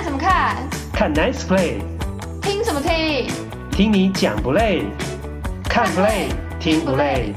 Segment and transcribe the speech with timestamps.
[0.00, 0.66] 看什么看？
[0.94, 1.82] 看 Nice Play。
[2.40, 3.28] 听什么听？
[3.70, 4.84] 听你讲不累？
[5.64, 6.28] 看 Play
[6.58, 7.34] 听不累？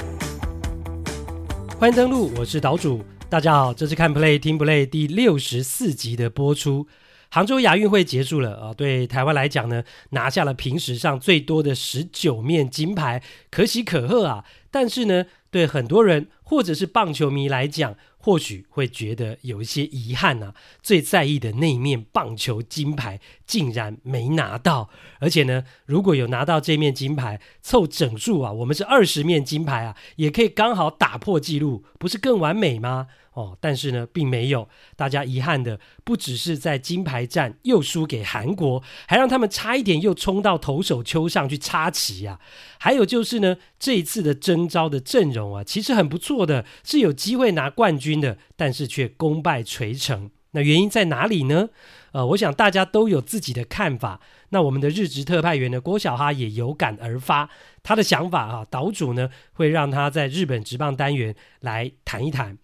[1.77, 3.03] 欢迎登录，我是岛主。
[3.27, 6.87] 大家好，这是看 Play 听不累第六十四集的播出。
[7.31, 13.21] 杭州亚运会结束了啊，对台湾来讲呢，拿下了平时上最多的十九面金牌，
[13.51, 14.45] 可喜可贺啊。
[14.71, 24.87] 但是呢，对很多人或者是棒球迷来讲，或许会觉得有一些遗憾呐、啊，最在意的那一面棒球金牌竟然没拿到，
[25.19, 33.07] 而且呢，如果有拿到这面金牌，凑整数啊，我们是二十面金牌啊，也可以刚好打破纪录，不是更完美吗？
[33.33, 34.67] 哦，但是呢，并没有。
[34.95, 42.39] 大家遗憾的不只是在金牌战又输给韩国，还让他们差一点又冲到投手丘上去插旗啊。
[42.79, 50.29] 还有就是呢，这一次的征召的阵容啊，其实很不错的，是有机会拿冠军的，但是却功败垂成。
[50.51, 51.69] 那原因在哪里呢？
[52.11, 54.21] 呃，我想大家都有自己的看法。
[54.49, 57.49] 那我们的日职特派员呢，郭小哈也有感而发，
[57.81, 62.59] 他的想法啊，岛主呢会让他在日本职棒单元来谈一谈。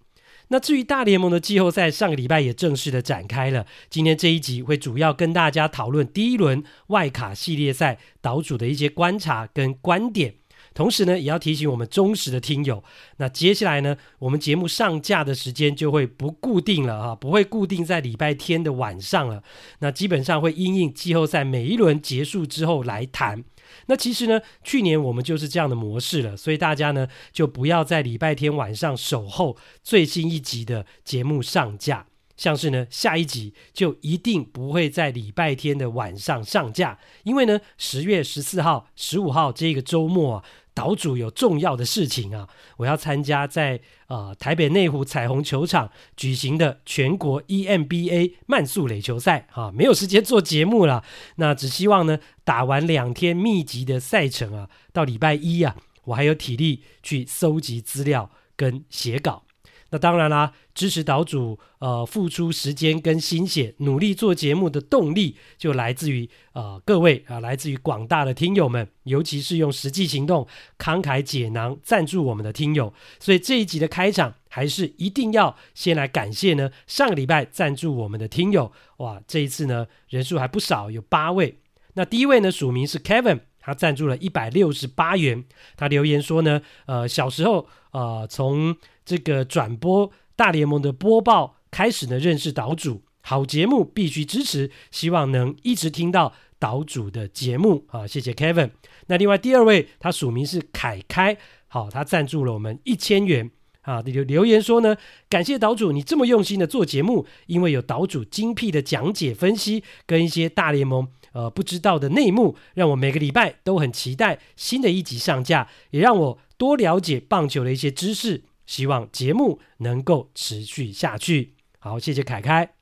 [0.50, 3.66] 那至于大联盟的季后赛，上个礼拜也正式的展开了。
[3.90, 10.36] 今天这一集会主要跟大家讨论第一轮外卡系列赛岛主的一些观察跟观点，
[10.74, 12.84] 同时呢，也要提醒我们忠实的听友，
[13.18, 19.44] 那接下来呢，我们节目上架的时间就会不固定了啊，不会固定在礼拜天的晚上了。
[19.80, 23.44] 那基本上会因应季后赛每一轮结束之后来谈。
[23.88, 40.46] 那其实呢，去年我们就是这样的模式了，所以大家呢就不要在礼拜天晚上守候最新一集的节目上架，像是呢下一集就一定不会在礼拜天的晚上上架，因为呢十月十四号、十五号这个周末啊。
[40.80, 51.04] 岛主有重要的事情啊，我要参加在呃台北内湖彩虹球场举行的全国 EMBA 慢速垒球赛啊，没有时间做节目了。
[51.36, 59.44] 那只希望呢，打完两天密集的赛程啊，到礼拜一啊，我还有体力去搜集资料跟写稿。
[59.92, 72.94] 那当然啦，支持岛主呃付出时间跟心血，努力做节目的动力，就来自于呃各位啊、来自于广大的听友们，尤其是用实际行动慷慨解囊赞助我们的听友。
[73.20, 78.72] 所以这一集的开场，还是一定要先来感谢呢上个礼拜赞助我们的听友。
[78.98, 81.60] 哇，这一次呢人数还不少，有八位。
[81.94, 83.40] 那第一位呢署名是 Kevin。
[83.60, 85.44] 他赞助了一百六十八元。
[85.76, 88.76] 他留言说呢，呃，小时候呃，从
[89.06, 98.72] 这个转播大联盟的播报开始呢，认识岛主，好节目必须支持，希望能一直听到岛主的节目啊，谢谢 Kevin。
[99.08, 101.38] 那另外第二位，他署名是凯开，
[101.68, 103.50] 好，他赞助了我们一千元
[103.82, 104.96] 啊，留留言说呢，
[105.28, 111.08] 感谢岛主你这么用心的做节目，因为有岛主精辟的讲解分析跟一些大联盟。
[111.34, 118.44] 呃，不知道的内幕，让我每个礼拜都很期待新的一集上架，也让我多了解棒球的一些知识。
[118.66, 121.56] 希望节目能够持续下去。
[121.80, 122.79] 好，谢谢凯凯。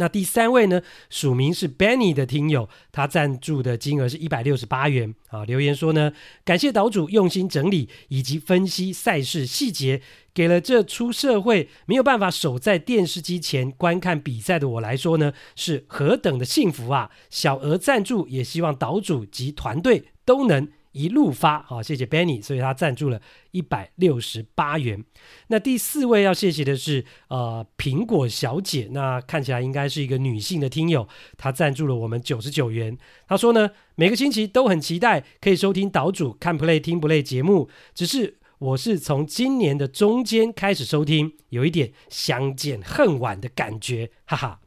[0.00, 0.80] 那第三位呢，
[1.10, 5.44] 署名是 Benny 的听友，他赞助的金额是一百六十八元啊。
[5.44, 6.10] 留言说呢，
[6.42, 10.00] 感谢岛主用心整理以及分析赛事细节，
[10.32, 17.10] 给了这出社会没有办法守在电视机前观看比赛的我来说呢，是何等的幸福啊！
[17.28, 20.66] 小额赞助，也希望岛主及团队都能。
[20.92, 23.20] 一路发，好，谢谢 Benny，所以他赞助了
[23.52, 25.04] 一百六十八元。
[25.48, 32.96] 那第四位要谢谢的是呃苹果小姐，那看起来应该是一个女性的听友，她赞助了我们九十九元。
[33.28, 44.60] 她说呢，每个星期都很期待可以收听岛主看 Play 听不累节目，只是我是从今年的中间开始收听，有一点相见恨晚的感觉，哈哈，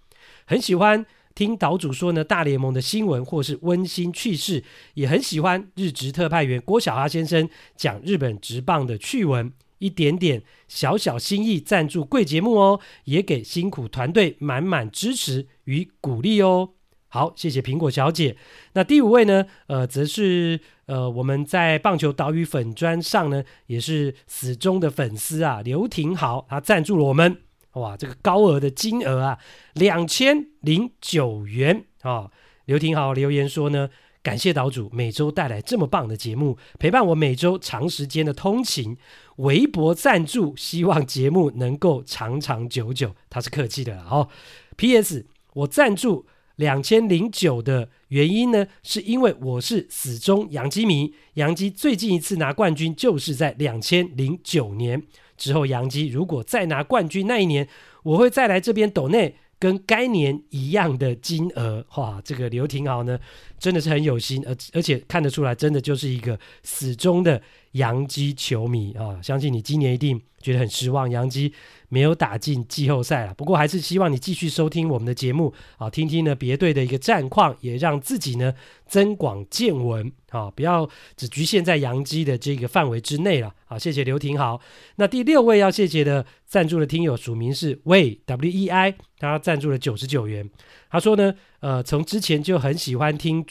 [0.45, 1.05] 很喜欢。
[1.35, 4.63] 听岛主说呢，大联盟的新闻或是温馨趣事，
[4.93, 16.69] 也很喜欢日职特派员郭小哈先生讲日本职棒的趣闻，一点点小小心意赞助贵节目哦，也给辛苦团队满满支持与鼓励哦。
[17.07, 18.35] 好，谢谢苹果小姐。
[18.73, 27.37] 那第五位呢，呃，则是呃我们在棒球岛屿粉砖上呢，也是死忠的粉丝啊，刘廷豪，他赞助了我们。
[27.73, 29.39] 哇，这个高额的金额啊，
[29.73, 32.29] 两千零九元啊、
[32.65, 33.89] 刘廷豪留言说呢，
[34.21, 38.97] 感谢岛主每周带来这么棒的节目，陪伴我每周长时间的通勤。
[39.37, 43.15] 微博赞助，希望节目能够长长久久。
[43.31, 44.29] 他是客气的哦。
[44.77, 45.25] P.S.
[45.53, 46.27] 我赞助
[46.57, 55.01] 两千零九的原因呢，是因为我是死忠洋基迷，洋基最近一次拿冠军就是在两千零九年。
[55.43, 57.67] 之后，杨基如果再拿冠军那一年，
[58.03, 61.85] 我会再来这边抖内跟该年一样的金额。
[61.97, 63.19] 哇，这个刘廷豪呢，
[63.59, 67.41] 真的是很有心，而而且看得出来，真的就是一个死忠的
[67.73, 69.21] 洋基球迷啊！
[69.21, 71.53] 相信你今年一定觉得很失望，洋基
[71.89, 73.33] 没有打进季后赛了。
[73.33, 78.53] 不过还是希望你继续收听我们的节目啊，听听呢别队的一个战况，也让自己呢
[78.87, 83.53] 增广见闻啊，不要只局限在洋基的这个范围之内了。
[83.65, 84.61] 好，谢谢刘廷豪。
[84.97, 90.49] 那第六位要谢谢的赞助的听友署名是魏 W E I，他赞助了九十九元。
[90.91, 93.43] 他说呢，呃，从之前就很喜欢听。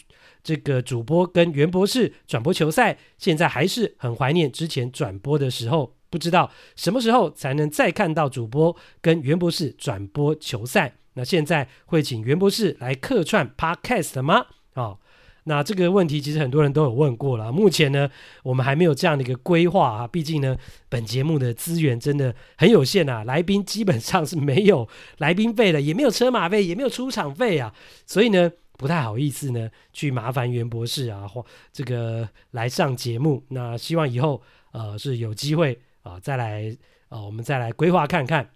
[0.43, 5.95] 这个主播跟袁博士转播球赛，现在还是很怀念之前转播的时候。
[6.11, 10.97] 不知道什么时候才能再看到主播跟袁博士转播球赛？
[11.15, 14.45] 那现在会请袁博士来客串 Podcast 吗？
[14.75, 14.99] 哦，
[15.45, 17.51] 那这个问题其实很多人都有问过了。
[17.51, 18.11] 目前呢，
[18.43, 20.07] 我们还没有这样的一个规划啊。
[20.07, 20.55] 毕竟呢，
[20.91, 24.87] 本节目的资源真的很有限啊，来宾基本上是没有
[25.17, 27.73] 来宾费的，也没有车马费，也没有出场费啊，
[28.05, 28.53] 所以呢。
[28.83, 33.45] 不太好意思呢，去麻烦袁博士啊，或这个来上节目。
[33.51, 34.43] 那希望以后
[34.73, 36.77] 呃是有机会啊、再来
[37.09, 38.51] 啊、我们再来规划看看。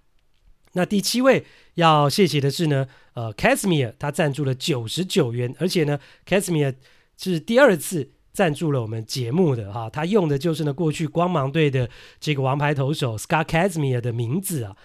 [0.73, 6.75] 那第七位要谢谢的是呢，呃，Casimir 他赞助了九十九元，而且呢，Casimir
[7.17, 11.89] 是第二次赞助了我们节目的哈，他用的就是呢过去光芒队的
[12.19, 14.77] 这个王牌投手 Scott Casimir 的名字啊。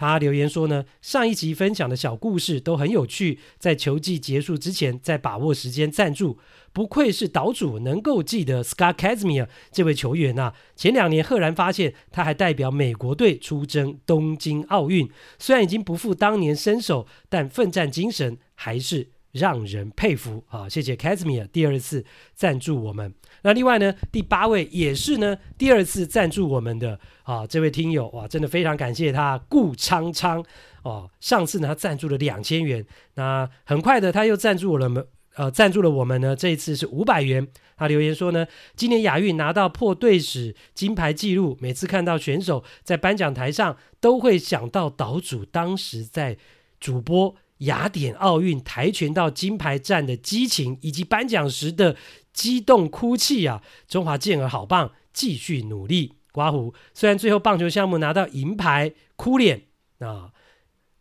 [0.00, 6.38] 他留言说呢，上一集分享的小故事都很有趣，在球季结束之前再把握时间赞助，
[6.72, 10.54] 不愧是岛主能够记得 Scott Kazmir 这位球员啊。
[10.74, 15.06] 前两年赫然发现他还代表美国队出征东京奥运，
[15.38, 20.68] 虽然已经不复当年身手，但奋战精神还是让人佩服啊！
[20.68, 22.04] 谢谢 Kazmir 第二次
[22.34, 23.14] 赞助我们。
[23.42, 30.44] 那另外呢，第八位也是呢，第二次赞助我们的啊，这位听友哇，真的非常感谢他顾昌昌
[30.82, 31.10] 哦。
[31.20, 32.84] 上次呢，他赞助了两千元，
[33.14, 35.06] 那很快的他又赞助了我们，
[35.36, 37.46] 呃，赞助了我们呢，这一次是五百元。
[37.76, 38.46] 他留言说呢，
[38.76, 46.36] 今年亚运拿到破队史金牌纪录，每次看到选手在颁奖台上，都会想到岛主当时在
[46.78, 51.96] 主播雅典奥运跆拳道金牌战的激情，以及颁奖时的。
[52.32, 53.60] 激动哭泣啊！
[53.88, 56.14] 中华健儿好棒，继续努力。
[56.30, 59.64] 刮胡，虽然最后棒球项目拿到银牌，哭脸
[59.98, 60.30] 啊。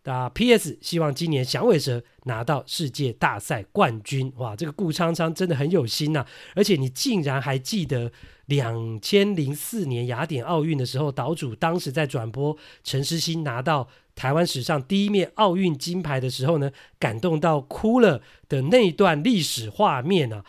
[0.06, 0.80] 啊，P.S.
[0.82, 4.34] 希望今年响尾蛇拿到世界大赛冠军。
[4.38, 6.28] 哇，这个顾昌昌真的很有心呐、啊！
[6.56, 8.12] 而且你竟然还记得
[8.50, 20.44] 两千零四年雅典奥运的时候，岛主当时在转播陈诗欣拿到台湾史上第一面奥运金牌的时候呢，感动到哭了的那段历史画面啊！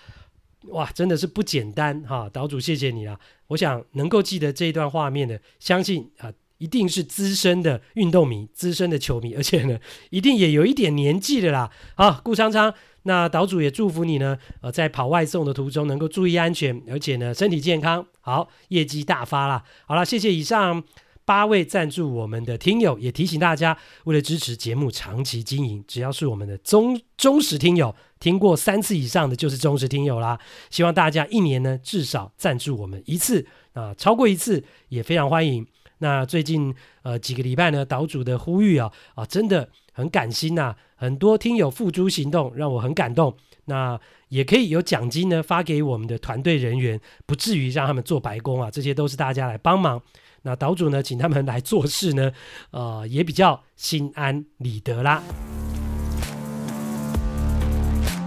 [0.69, 2.29] 哇，真的是不简单哈！
[2.31, 3.21] 岛主谢谢你啊！
[3.49, 9.79] 我想能够记得这一段画面的，相信啊，一定是资深的运动迷、资深的球迷，而且呢，
[10.11, 11.71] 一定也有一点年纪的啦。
[11.95, 12.75] 好，顾昌昌，
[13.05, 19.65] 那岛主也祝福你呢，呃，在跑外送的途中能够注意安全，而且呢，身体健康，好，业绩大发啦！
[19.87, 20.83] 好了，谢谢以上。
[21.27, 30.41] 八位赞助我们的听友，也提醒大家，为了支持节目长期经营，只要是我们的忠忠实听友，听过三次以上的就是忠实听友啦。
[30.71, 35.65] 希望大家一年呢至少赞助我们一次啊，超过一次也非常欢迎。
[35.99, 39.69] 那最近呃几个礼拜呢，岛主的呼吁啊啊真的
[40.01, 43.37] 很感心呐、啊，很多听友付诸行动，让我很感动。
[43.67, 50.03] 那也可以有奖金呢发给我们的团队人员，不至于让他们做白工啊，这些都是大家来帮忙。
[50.43, 52.33] 那岛主呢，请他们来做事呢，
[52.71, 55.23] 呃，也比较心安理得啦。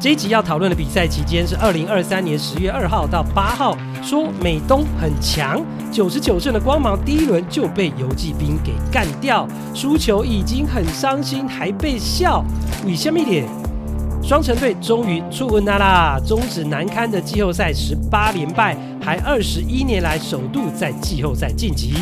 [0.03, 5.61] 这一集要讨论的比赛期间是二零二三年十月二号到八号，说美东很强，
[5.93, 12.43] 九十九胜的光芒第一轮就被游骑兵给干掉，输球已经很伤心，还被笑，
[12.85, 13.45] 为什么咧？
[14.21, 21.93] 双城队终于出问啦啦，终止难堪的季后赛十八连败，还二十一年来首度在季后赛晋级。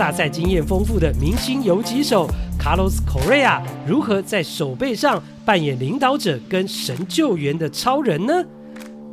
[0.00, 2.26] 大赛经验丰富的明星游击手
[2.58, 8.32] Carlos Correa 如何在手背上扮演领导者跟神救援的超人呢？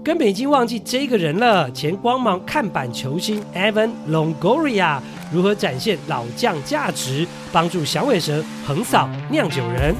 [0.02, 1.70] 根本已经忘记这个人了。
[1.72, 9.94] 前光芒看板球星 Evan Longoria 如何展现老将价值，帮助响尾蛇横扫酿酒人？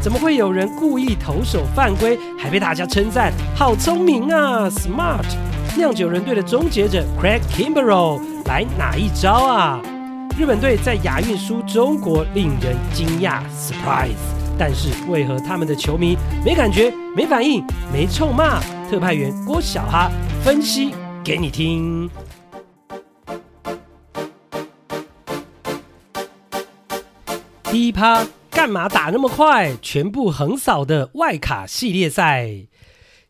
[0.00, 5.26] 怎么会有人故意投手犯规，还被大家称赞好聪明啊？Smart！
[5.76, 9.78] 酿酒人队的终结者 Craig Kimbrel 来哪一招啊？
[10.38, 14.16] 日本队在亚运输中国，令人惊讶 Surprise！
[14.58, 17.62] 但是为何他们的球迷没感觉、没反应、
[17.92, 18.60] 没臭骂？
[18.90, 20.10] 特派员郭小哈
[20.42, 22.08] 分析给你听。
[27.64, 28.26] 第一趴。
[28.54, 29.74] 干嘛打那么快？
[29.80, 32.66] 全部横扫的外卡系列赛。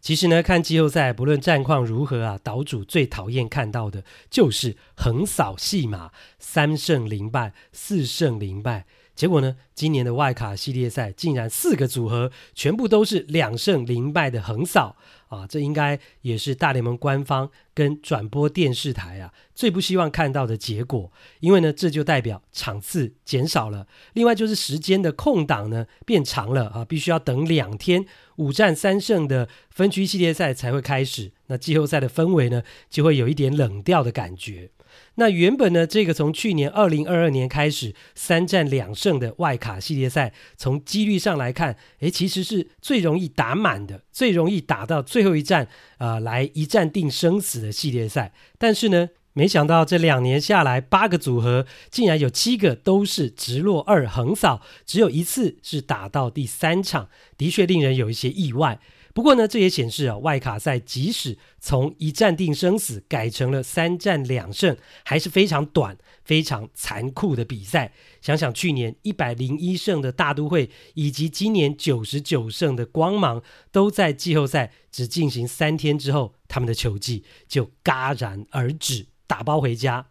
[0.02, 8.84] 其实呢，看季后赛，不论战况如何啊，岛主最讨厌看到的就是横扫戏码，三胜零败，四胜零败。
[9.14, 14.96] 结果呢，今年的外卡系列赛竟然四个组合全部都是两胜零败的横扫
[15.36, 15.46] 啊！
[15.48, 21.10] 这应该也是大联盟官方跟转播电视台啊最不希望看到的结果，
[21.40, 28.04] 因为呢，这就代表场次减少了，另外就是时间的空档呢变长了啊，必须要等两天
[28.36, 34.70] 五战三胜的分区系列赛才会开始，那季后赛的氛围呢就会有一点冷掉的感觉。
[35.16, 48.32] 那原本呢，这个从去年二零二二年开始三战两胜的外卡系列赛，从几率上来看，诶，其实是最容易打满的，最容易打到最后一战，呃，来一战定生死的系列赛。
[48.56, 58.80] 但是呢，没想到这两年下来，八个组合竟然有七个都是直落二横扫，只有一次是打到第三场，的确令人有一些意外。
[59.14, 67.92] 不过呢，这也显示啊，外卡赛即使从一战定生死改成了三战两胜，还是非常短、非常残酷的比赛。
[68.20, 80.06] 想想去年一百零一胜的大都会，以及今年九十九胜的光芒，都在季后赛只进行三天之后，他们的球技就戛然而止，打包回家。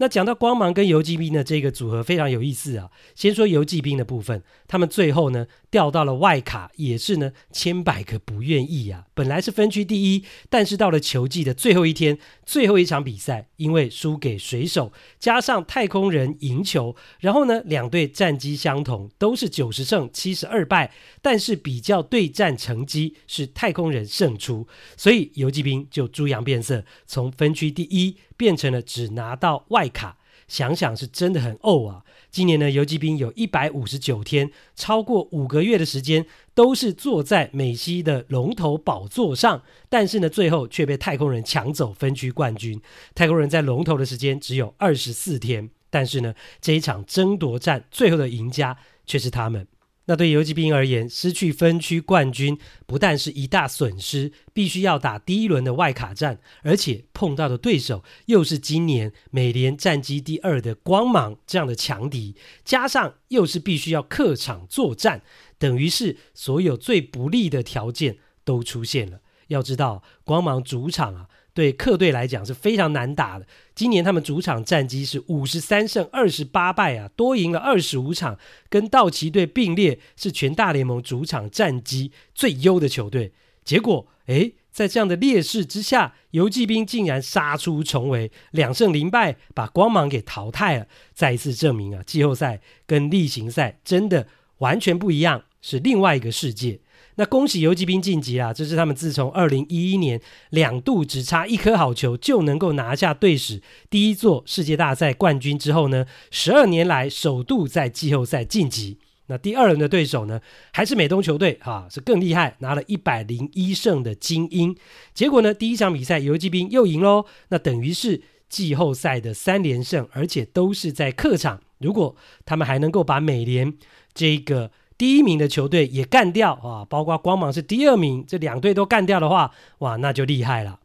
[0.00, 2.88] 那讲到光芒跟游击兵的这个组合非常有意思啊。
[3.14, 9.06] 先说游击兵的部分，他们最后呢掉到了外卡，也是呢千百个不愿意啊。
[9.12, 28.16] 本来是分区第一，但是到了球季的最后一天，最后一场比赛，因为输给水手，加上太空人赢球，然后呢两队战绩相同，都是九十胜七十二败，但是比较对战成绩是太空人胜出，所以游击兵就猪羊变色，从分区第一。
[28.38, 30.16] 变成了只拿到外卡，
[30.46, 32.04] 想想是真的很呕啊！
[32.30, 42.80] 今年呢，游骑兵有一百五十九天，超过五个月的时间，都是坐在美西的龙头宝座上，但是呢，最后却被太空人抢走分区冠军。
[43.14, 49.66] 太空人在龙头的时间只有二十四天，但是呢，这一场争夺战最后的赢家却是他们。
[50.08, 62.34] 那对游骑兵而言，失去分区冠军不但是一大损失，必须要打第一轮的外卡战，而且碰到的对手又是今年美联战绩第二的光芒这样的强敌，
[62.64, 65.20] 加上又是必须要客场作战，
[65.58, 69.20] 等于是所有最不利的条件都出现了。
[69.48, 71.28] 要知道，光芒主场啊。
[71.58, 73.44] 对客队来讲是非常难打的。
[73.74, 78.38] 今年他们主场战绩是五十三胜二十八败啊，多赢了二十五场，
[78.68, 83.32] 跟道奇队并列是全大联盟主场战绩最优的球队。
[83.64, 90.86] 结果，诶，在这样的劣势之下，游骑兵竟然杀出重围，两胜零败，把光芒给淘汰了。
[91.12, 96.78] 再一次证明啊，季后赛跟例行赛真的完全不一样，是另外一个世界。
[97.16, 98.52] 那恭喜游骑兵晋级啊！
[98.52, 108.98] 这是他们自从二零一一年两度只差一颗好球就能够拿下队史第一座世界大赛冠军之后呢，十二年来首度在季后赛晋级。
[109.26, 110.40] 那第二轮的对手呢，
[110.72, 114.76] 还是美东球队啊，是更厉害，拿了一百零一胜的精英。
[115.12, 121.60] 结果呢，第一场比赛游骑兵又赢喽，那等于是季后赛的三连胜，而且都是在客场。
[121.78, 122.14] 如果
[122.46, 123.74] 他们还能够把美联
[124.14, 124.70] 这个。
[124.98, 130.80] 第一名的球队也干掉啊，包括光芒是第二名，这两队都干掉的话，哇，那就厉害了。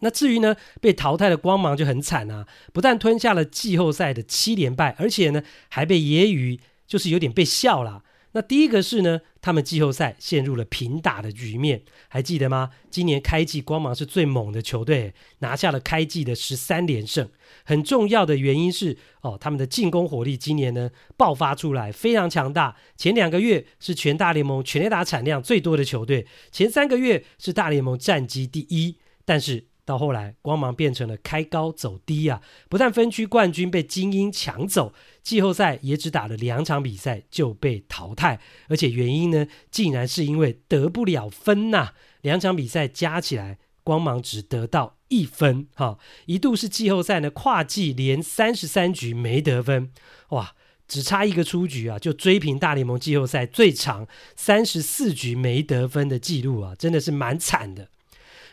[0.00, 8.02] 那至于呢，被淘汰的光芒就很惨啊，不但吞下了季后赛的七连败，而且呢，还被揶揄，就是有点被笑了。
[8.32, 12.70] 那第一个是呢，他们季后赛陷入了平打的局面，还记得吗？
[12.90, 17.28] 今年开季光芒是最猛的球队，拿下了开季的十三连胜。
[17.64, 22.76] 很重要的原因是哦，他们的进攻火力今年呢爆发出来，非常强大。
[22.96, 29.66] 前两个月是全大联盟全垒打产量最多的球队，前三个月是大联盟战绩第一，但是。
[29.84, 32.40] 到后来，光芒变成了开高走低啊！
[32.68, 38.38] 不但分区冠军被精英抢走，季后赛也只打了两场比赛就被淘汰，
[38.68, 49.90] 而且原因呢，竟然是因为得不了分呐、两场比赛加起来，光芒只得到一分，哈、一度是季后赛呢跨季连三十三局没得分，
[50.30, 50.54] 哇！
[50.88, 57.88] 只差一个出局啊，就追平大联盟季后赛最长三十四局没得分的记录啊，真的是蛮惨的。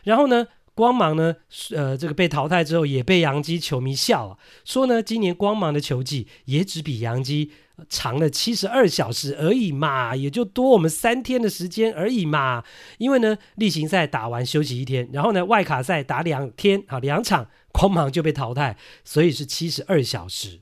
[0.04, 1.36] 然后呢，光芒呢，
[1.76, 7.50] 呃，这个被淘汰之后也被洋基球迷笑啊，说呢，今年光芒的球技也只比洋基
[7.88, 12.62] 长了七十二小时而已嘛，也就多我们三天的时间而已嘛。
[12.98, 20.60] 因为呢，例行赛打完休息一天，然后呢，外卡赛打两天好，两场，光芒就被淘汰，所以是七十二小时。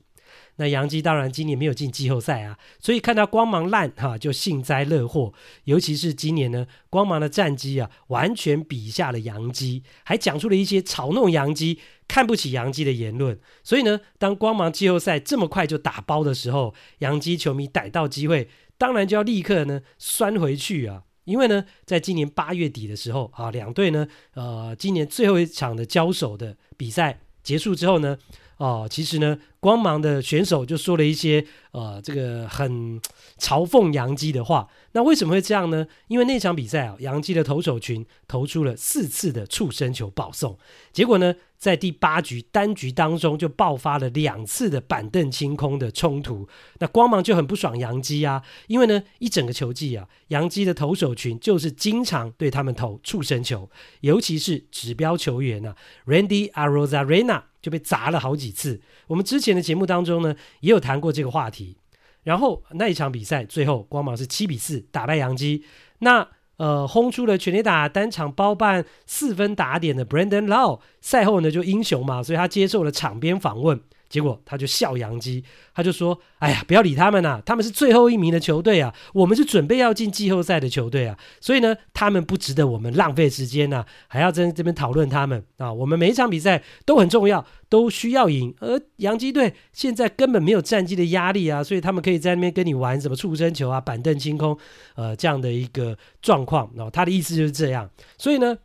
[0.59, 5.33] 那杨基当然今年没有进季后赛啊，所以看到光芒烂哈、就幸灾乐祸。
[5.63, 13.39] 尤其是今年呢，光芒的战绩啊，完全比下了洋基，还讲出了一些嘲弄洋基、看不起洋基的言论。
[13.63, 21.03] 所以呢，当光芒季后赛这么快就打包的时候，洋基球迷逮到机会，当然就要立刻呢酸回去啊。
[21.23, 28.17] 因为呢，在今年八月底的时候啊，两队呢，呃，今年最后一场的交手的比赛结束之后呢，
[28.59, 32.99] 哦、其实呢，光芒的选手就说了一些呃，这个很
[33.39, 34.67] 嘲讽杨基的话。
[34.91, 35.87] 那为什么会这样呢？
[36.07, 40.57] 因为那场比赛啊，杨基的投手群投出了四次的触身球保送，
[40.91, 46.45] 结果呢，在第八局单局当中就爆发了两次的板凳清空的冲突。
[46.79, 53.69] 那光芒就很不爽杨基啊，因为呢，一整个球季啊，杨基的投手群就是经常对他们投触身球，
[54.01, 58.79] 尤其是指标球员啊，Randy Arozarena 就被砸了好几次。
[59.07, 61.77] 我们之前的节目当中呢，也有谈过这个话题。
[62.23, 65.63] 然后那一场比赛最后光芒是七比四打败杨基，
[65.99, 73.81] 那呃轰出了全垒打单场包办四分打点的 Brandon Law，赛后呢就英雄嘛，所以他接受了场边访问。
[74.09, 85.71] 结果他就笑洋基，他就说：“哎呀，不要理他们呐，他们是最后一名的球队啊，我们是准备要进季后赛的球队啊，所以呢，他们不值得我们浪费时间呐，还要在这边讨论他们啊。
[85.71, 88.53] 我们每一场比赛都很重要，都需要赢。
[88.59, 94.57] 而洋基队现在根本没有战绩的压力啊，所以他们可以在那边跟你玩什么触身球啊、板凳清空，
[94.95, 96.69] 呃，这样的一个状况。
[96.75, 98.57] 然后他的意思就是这样，所以呢。”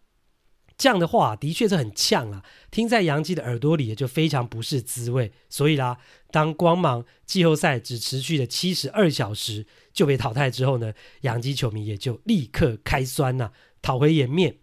[0.77, 5.33] 这样的话的确是很呛啊，听在杨基的耳朵里也就非常不是滋味。
[5.49, 5.99] 所以啦，
[6.33, 14.57] 当光芒季后赛只持续了七十二小时就被淘汰之后呢，杨基球迷也就立刻开酸呐，讨回颜面。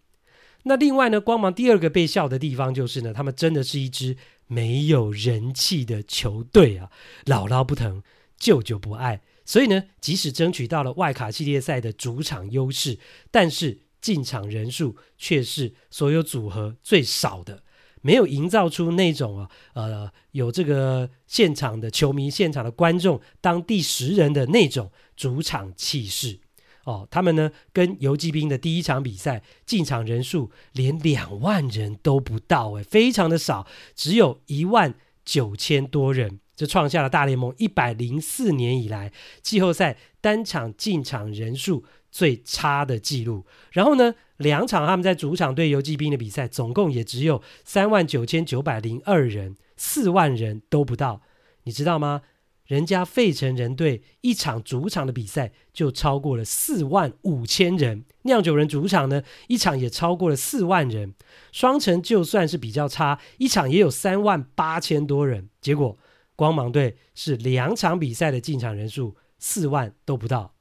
[0.63, 6.91] 那另外呢，光芒第二个被笑的地方就是呢，他们真的是一支没有人气的球队啊，
[7.25, 8.03] 姥姥不疼，
[8.37, 9.21] 舅舅不爱。
[9.45, 12.99] 所以呢，即使争取到了外卡系列赛的主场优势，
[13.31, 13.83] 但是。
[14.01, 17.63] 进场人数却是所有组合最少的，
[18.01, 26.39] 没有营造出那种啊，呃，有这个现场的球迷、现场的观众当第十人的那种主场气势
[26.83, 27.07] 哦。
[27.11, 51.21] 他们呢，跟游击兵的第一场比赛进场人数连两万人都不到，诶，非常的少，只有一万九千多人，这创下了大联盟一百零四年以来季后赛单场进场人数最差的记录，然后呢，两场他们在主场对游击兵的比赛，总共也只有三万九千九百零二人，四万人都不到，
[51.63, 52.23] 你知道吗？
[52.67, 61.13] 人家费城人队一场主场的比赛就超过了四万五千人，酿酒人主场呢一场也超过了四万人，
[61.51, 65.97] 双城就算是比较差，一场也有三万八千多人，结果
[66.37, 70.53] 光芒队是两场比赛的进场人数四万都不到。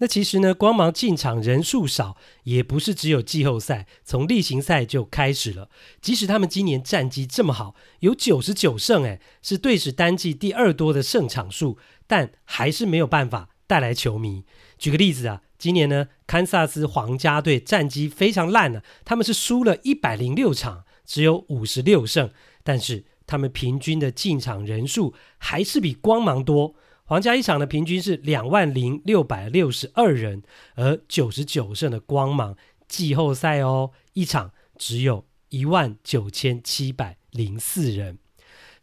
[0.00, 5.68] 那其实呢，光芒进场人数少，也不是只有季后赛，从例行赛就开始了。
[6.00, 14.44] 即使他们今年战绩这么好，有九十九胜，诶，是队史单季第二多的胜场数，但还是没有办法带来球迷。
[14.78, 22.30] 举个例子啊，今年呢，堪萨斯皇家队战绩非常烂呢、他们是输了一百零六场，只有五十六胜，
[22.62, 26.76] 但是他们平均的进场人数还是比光芒多。
[27.08, 30.42] 皇家一场的平均是两万零六百六十二人，
[30.74, 32.54] 而九十九胜的光芒
[32.86, 38.18] 季后赛哦，一场只有一万九千七百零四人。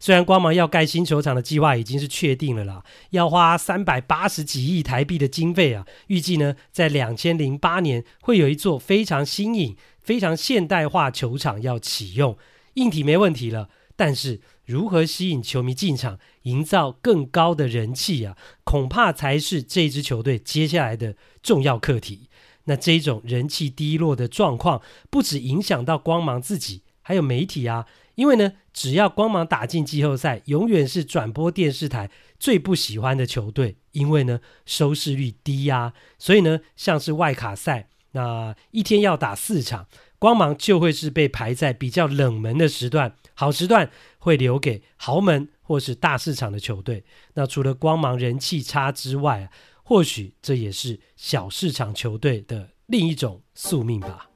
[0.00, 12.36] 虽然光芒要盖新球场的计划已经是确定了啦，要花三百八十几亿台币的经费啊，预计呢在两千零八年会有一座非常新颖、非常现代化球场要启用，
[12.74, 14.40] 硬体没问题了，但是。
[14.66, 22.28] 如何吸引球迷进场，营造更高的人气啊，恐怕才是这支球队接下来的重要课题。
[22.64, 27.86] 那这种人气低落的状况，不止影响到光芒自己，还有媒体啊。
[28.16, 35.92] 因为呢，只要光芒打进季后赛，永远是转播电视台最不喜欢的球队，因为呢，收视率低呀、啊。
[36.18, 39.86] 所以呢，像是外卡赛，那一天要打四场，
[40.26, 43.88] 光芒就会是被排在比较冷门的时段，好时段。
[44.18, 47.04] 会留给豪门或是大市场的球队。
[47.34, 49.48] 那除了光芒人气差之外，
[49.84, 54.28] 或许这也是小市场球队的另一种宿命吧。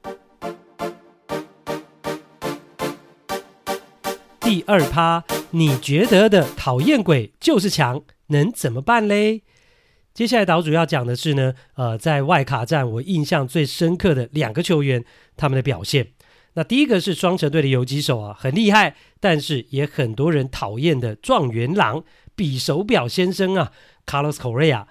[4.39, 9.43] 第二趴，你觉得的讨厌鬼就是强，能怎么办嘞？
[10.13, 15.03] 接下来岛主要讲的是呢，呃，在外卡战我印象最深刻的两个球员，
[15.37, 16.11] 他们的表现。
[16.55, 22.03] 那第一个是双城队的游击手啊，很厉害，但是也很多人讨厌的状元郎
[22.35, 23.71] 比手表先生啊
[24.05, 24.85] ，Carlos Correa。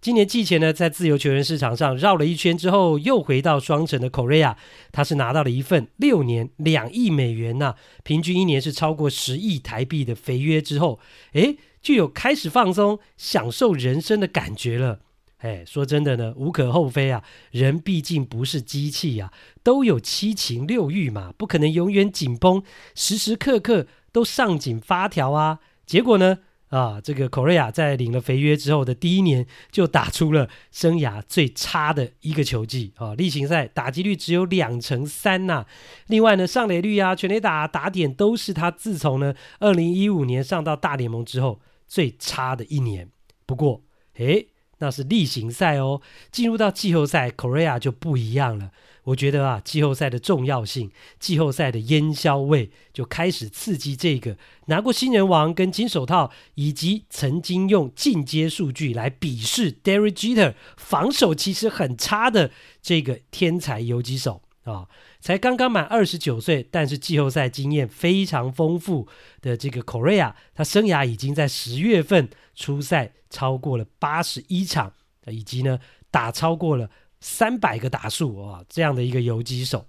[0.00, 4.56] 今年季前呢，在自由球员市场上绕了一圈之后，又回到双城的 Correa，
[4.90, 10.98] 他是拿到了一份六年两亿美元呐、啊，平均一年是超过十亿台币的肥约之后，
[11.32, 15.00] 诶，就有开始放松、享受人生的感觉了。
[15.42, 22.62] 诶，说真的呢，无可厚非啊，人毕竟不是机器呀、啊，都有七情六欲嘛，不可能永远紧绷，
[22.94, 25.58] 时时刻刻都上紧发条啊。
[25.84, 26.38] 结果呢？
[26.70, 33.14] 啊，这个 Correa 在领了肥约之后的第一年就打出了生涯最差的一个球季啊！
[33.14, 35.66] 例行赛打击率只有两成三呐。
[36.08, 43.10] 另外呢，上垒率啊、全垒打、打点都是他自从呢二零一五年上到大联盟之后最差的一年。
[43.46, 43.82] 不过，
[44.14, 46.00] 诶，那是例行赛哦，
[46.32, 48.70] 进入到季后赛，Correa 就不一样了。
[49.04, 64.88] 我觉得啊，季后赛的重要性，季后赛的烟硝味就开始刺激这个拿过新人王跟金手套，以及曾经用进阶数据来鄙视 Derek Jeter 防守其实很差的这个天才游击手啊，
[65.24, 69.08] 才刚刚满二十九岁，但是季后赛经验非常丰富
[69.40, 74.92] 的这个 Correa，他生涯已经在十月份出赛超过了八十一场，
[75.28, 75.78] 以及呢
[76.10, 76.90] 打超过了。
[77.22, 79.86] 三百个打数啊，这样的一个游击手。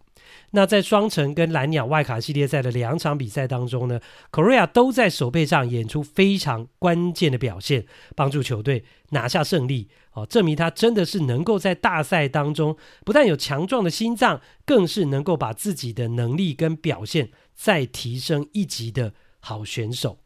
[0.55, 3.99] 那在双城跟蓝鸟外卡系列赛的两场比赛当中呢
[4.31, 9.89] ，Correa 都在手背上演出非常关键的表现，帮助球队拿下胜利。
[10.13, 20.19] 哦，证明他真的是能够在大赛当中，不但有强壮的心脏，更是能够把自己的能力跟表现再提升一级的好选手。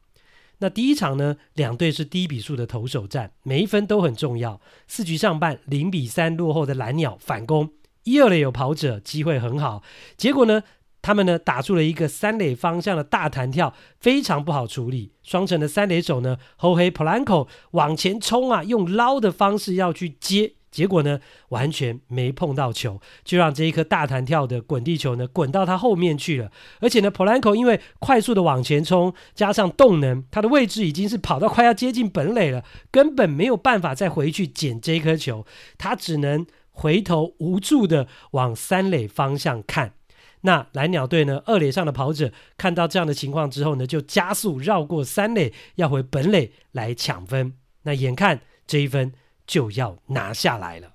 [0.60, 4.62] 那第一场呢，两队是低比数的投手战，每一分都很重要。
[4.86, 7.72] 四局上半零比三落后的蓝鸟反攻，
[8.10, 9.84] 一二垒有跑者，机会很好。
[10.18, 10.64] 结果呢，
[11.02, 15.12] 他们呢打出了一个三垒方向的大弹跳，非常不好处理。
[15.22, 20.54] 双城的三垒手呢，后黑普兰科往前冲啊，用捞的方式要去接。
[20.72, 21.20] 结果呢，
[21.50, 26.52] 完全没碰到球，就让这一颗大弹跳的滚地球呢滚到他后面去了。
[26.80, 35.44] 而且呢，Polanco 因为快速的往前冲，加上动能，他的位置已经是跑到快要接近本垒了，根本没有办法再回去捡这一颗球，
[35.80, 36.46] 他只能
[36.80, 39.94] 回头无助的往三垒方向看。
[40.42, 47.54] 那蓝鸟队呢，二垒上的跑者看到这样的情况之后呢，就加速绕过三垒，要回本垒来抢分。
[47.84, 49.12] 那眼看这一分。
[49.50, 50.94] 就要拿下来了，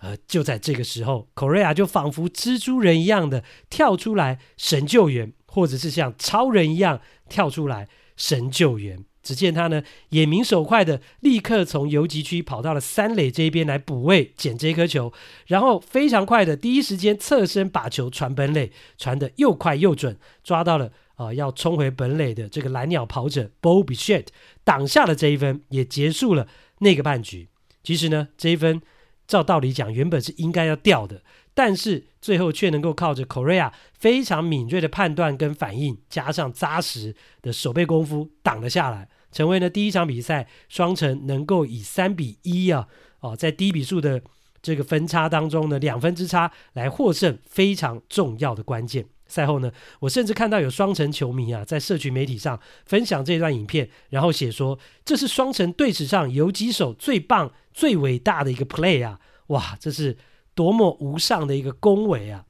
[0.00, 9.02] 而就在这个时候，Correa 就仿佛蜘蛛人一样的跳出来神救援，或者是像超人一样跳出来神救援。
[9.26, 15.12] 只见他呢，眼明手快的立刻从游击区跑到了三垒这边来补位捡这颗球，
[15.48, 24.28] 然后非常快的第一时间侧身把球传本垒，传得又快又准，抓到了啊、要冲回本垒的这个蓝鸟跑者 Bo Bichette，
[24.62, 26.46] 挡下了这一分，也结束了
[26.78, 27.48] 那个半局。
[27.82, 28.82] 其实呢，这一分
[29.26, 31.22] 照道理讲，原本是应该要掉的，
[31.54, 42.88] 但是最后却能够靠着 Correa 非常敏锐的判断跟反应，加上扎实的守备功夫挡了下来，成为了第一场比赛双城能够以三比一啊，
[43.20, 44.22] 哦，在低比数的
[44.62, 49.04] 这个分差当中呢，两分之差来获胜，非常重要的关键。
[49.26, 49.70] 赛后呢，
[50.00, 59.20] 我甚至看到有双城球迷啊，在社群媒体上分享这段影片，然后写说，这是双城队史上游击手最棒、最伟大的一个 play 啊！
[59.48, 60.16] 哇，这是
[60.54, 62.46] 多么无上的一个恭维啊！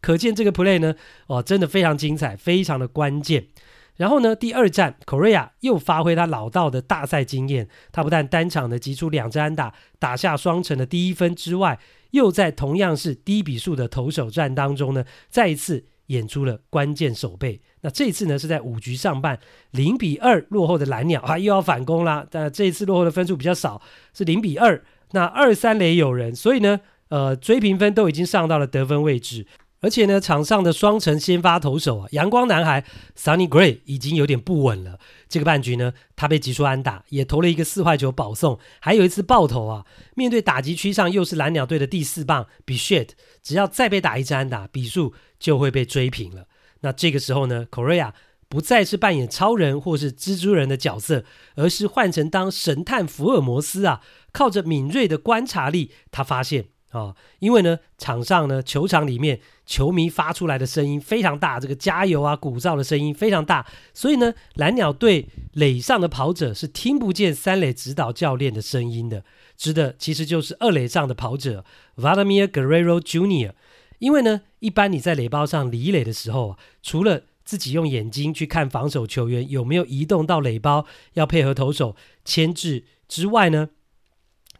[0.00, 0.94] 可见这个 play 呢，
[1.26, 3.48] 哦，真的非常精彩，非常的关键。
[4.00, 11.78] 然后呢，第二战，Correa 又发挥他老道的大赛经验，他不但单场的击出两支安打，打下双城的第一分之外，
[12.12, 17.60] 又在同样是低比数的投手战当中呢，再一次演出了关键守备。
[17.82, 19.38] 那这次呢，是在五局上半
[19.72, 22.26] 零比二落后的蓝鸟啊，又要反攻啦。
[22.30, 23.82] 但这一次落后的分数比较少，
[24.14, 24.82] 是零比二。
[25.10, 29.46] 那二三垒有人，所以呢，呃，追平分都已经上到了得分位置。
[29.82, 32.84] 而且呢，场上的双城先发投手啊，阳光男孩
[33.16, 34.98] Sunny Gray 已经有点不稳了。
[35.26, 39.86] 这个半局呢，他被击出安打，也投了一个四坏球保送，还有一次爆头啊。
[40.14, 43.10] 面对打击区上又是蓝鸟队的第四棒 Bichette，
[43.42, 46.46] 只要再被打一支安打，比数就会被追平了。
[46.80, 48.12] 那这个时候呢，Correa
[48.50, 56.66] 不再是扮演超人或是蜘蛛人的角色，而是换成当神探福尔摩斯啊，靠着敏锐的观察力，他发现。
[56.90, 69.24] 啊、哦，因为呢，场上呢，球场里面球迷发出来的声音非常大，这个加油啊、鼓噪的声音非常大，所以呢，蓝鸟队垒上的跑者是听不见三垒指导教练的声音的，
[69.56, 71.64] 指的其实就是二垒上的跑者
[71.96, 73.52] Vladimir Guerrero Jr.，
[74.00, 83.70] 因为呢，一般你在垒包上离垒的时候啊，除了自己用眼睛去看防守球员有没有移动到垒包，要配合投手牵制之外呢，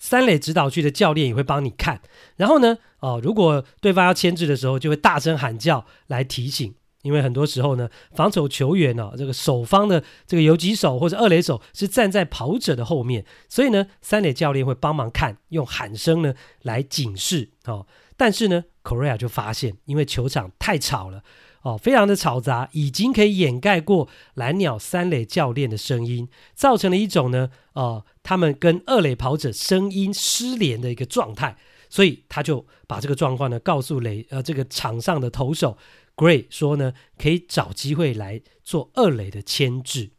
[0.00, 2.00] 三垒指导区的教练也会帮你看。
[2.34, 6.74] 然后呢，哦，如果对方要牵制的时候，就会大声喊叫来提醒。
[7.02, 17.52] 因为很多时候呢，防守球员呢、哦，这个守方的这个游击手或者二垒手是站在跑者的后面，所以呢，三垒教练会帮忙看，用喊声呢来警示。
[17.64, 17.86] 哦，
[18.18, 21.22] 但是呢，Corea 就发现，因为球场太吵了。
[21.62, 31.56] 哦，非常的嘈杂，已经可以掩盖过蓝鸟三垒教练的声音，造成了一种呢，呃，他们跟二垒跑者声音失联的一个状态，
[31.90, 35.76] 所以他就把这个状况呢告诉雷呃这个场上的投手
[36.16, 40.10] Gray 说呢，可以找机会来做二垒的牵制。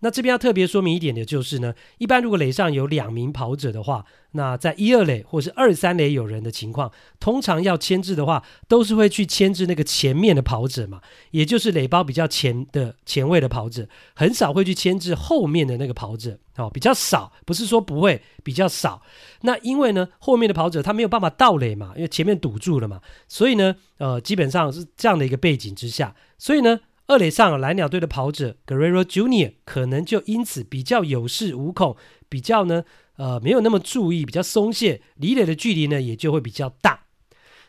[0.00, 11.00] 那这边要特别说明一点的就是呢，一般如果垒上有两名跑者的话，那在一二垒或是二三垒有人的情况，通常要牵制的话，都是会去牵制那个前面的跑者嘛，
[11.32, 19.02] 也就是垒包比较前的前卫的跑者，很少会去牵制后面的那个跑者，哦，比较少，不是说不会，比较少。
[19.42, 26.80] 那因为呢，后面的跑者他没有办法倒垒嘛，因为前面堵住了嘛，所以呢，呃，基本上是这样的一个背景之下，所以呢。
[27.10, 29.54] 二垒上蓝鸟队的跑者 Guerrero Jr.
[29.64, 31.96] 可能就因此比较有恃无恐，
[32.28, 32.84] 比较呢
[33.16, 37.06] 呃没有那么注意，比较松懈，离垒的距离呢也就会比较大。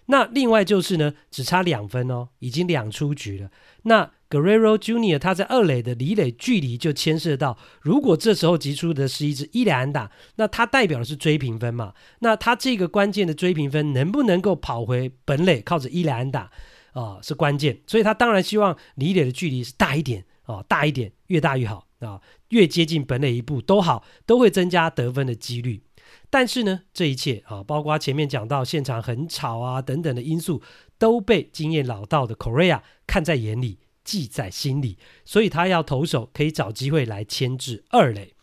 [0.06, 3.49] 那另外就是呢只差两分哦，已经两出局了。
[3.82, 5.17] 那 Guerrero Jr.
[5.17, 11.95] 他在二垒的离垒距离就牵涉到，如果这时候击出的是一支伊莱安打，那他代表的是追平分嘛？
[12.19, 16.51] 那他这个关键的追平分能不能够跑回本垒，靠着伊莱安打？
[16.93, 25.84] 啊、是关键，所以他当然希望离垒的距离是大一点啊、大一点，越大越好啊、越接近本垒一步都好，都会增加得分的几率。
[26.30, 30.62] 但是呢，这一切啊、包括前面讲到现场很吵啊等等的因素，
[30.97, 38.34] 都被经验老道的 Correa 看在眼里，记在心里，所以他要投手可以找机会来牵制二垒。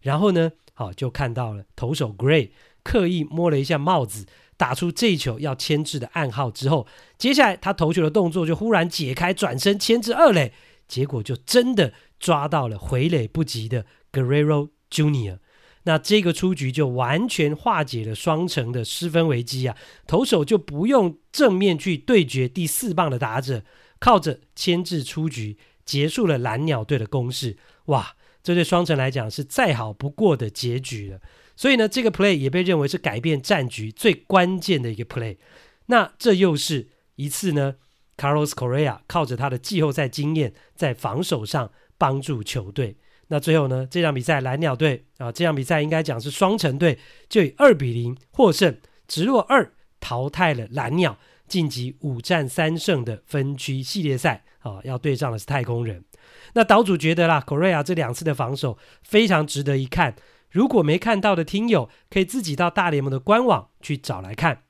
[0.00, 2.50] 然后呢，好、就看到了投手 Gray
[2.84, 4.26] 刻意摸了一下帽子。
[4.56, 6.86] 打出这一球要牵制的暗号之后，
[7.18, 10.52] 接下来他投球的动作就忽然解开，转身牵制二垒，
[10.88, 15.38] 结果就真的抓到了回垒不及的 Guerrero Junior
[15.84, 19.76] 那这个出局就完全化解了双城的失分危机啊！
[20.04, 23.62] 投手就不用正面去对决第四棒的打者，
[24.00, 27.56] 靠着牵制出局，结束了蓝鸟队的攻势。
[27.84, 31.20] 哇，这对双城来讲是再好不过的结局了。
[31.56, 35.38] 所以呢，这个 play 也被认为是改变战局最关键的一个 play。
[35.86, 37.76] 那这又是一次呢
[38.16, 42.98] ，Carlos Correa 靠着他的季后赛经验，在防守上帮助球队。
[43.28, 56.04] 那最后呢，这场比赛蓝鸟队啊，这场比赛应该讲是双城队，就以二比零获胜，直落二淘汰了蓝鸟，晋级五战三胜的分区系列赛啊，要对上的是太空人。
[56.52, 60.14] 那岛主觉得啦，Correa 这两次的防守非常值得一看。
[60.56, 64.62] 如果没看到的听友，可以自己到大联盟的官网去找来看，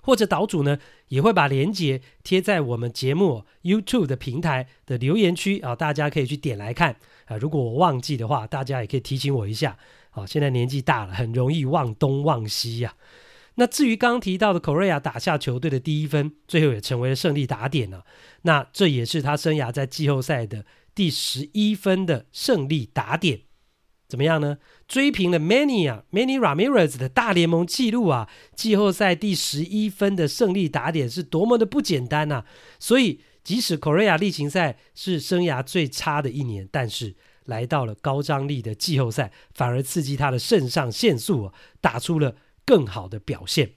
[0.00, 0.78] 或者岛主呢
[1.08, 7.36] 也会把链接贴在我们节目 YouTube 的平台的留言区啊，大家可以去点来看啊。
[7.36, 9.76] 如果我忘记的话，大家也可以提醒我一下。
[10.10, 12.94] 啊，现在年纪大了，很容易忘东忘西呀。
[13.56, 18.04] 那至于刚提到的 Correa 打下球队的第一分，最后也成为了胜利打点了。
[18.42, 23.40] 那这也是他生涯在季后赛的第十一分的胜利打点。
[24.08, 24.56] 怎么样呢？
[24.88, 28.26] 追平了 Many 啊，Many Ramirez 的大联盟纪录啊！
[28.56, 32.44] 季后赛第十一分的胜利打点是多么的不简单呐！
[32.80, 43.72] 所以，即使 Correa 例行赛是生涯最差的一年，但是来到了高张力的季后赛，反而刺激他的肾上腺素啊，打出了更好的表现。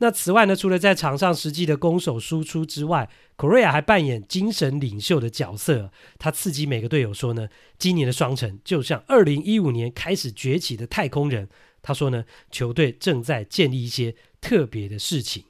[0.00, 5.90] 那此外呢，除了在场上实际的攻守输出之外，Correa 还扮演精神领袖的角色。
[6.18, 11.48] 他刺激每个队友说呢，今年的双城就像二零一五年开始崛起的太空人。
[11.82, 15.44] 他说呢，球队正在建立一些特别的事情。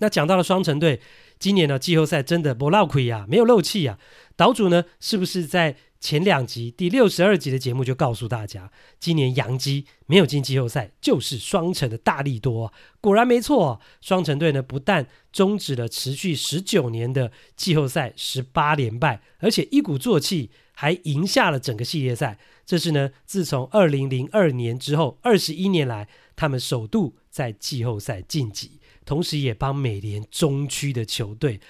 [0.00, 1.00] 那讲到了双城队，
[1.38, 3.98] 今年呢季后赛真的不漏气啊，没有漏气啊。
[4.36, 5.76] 岛主呢，是不是在？
[6.00, 12.72] 前两集第六十二集的节目就告诉大家，今年洋基没有进季后赛，就是双城的大力多。
[13.00, 22.38] 果然没错，双城队呢不但终止了持续十九年的季后赛十八连败，而且一鼓作气还赢下了整个系列赛。
[22.64, 26.06] 这是呢自从二零零二年之后二十一年来，
[26.36, 31.60] 他们首度在季后赛晋级，同时也帮美联中区的球队。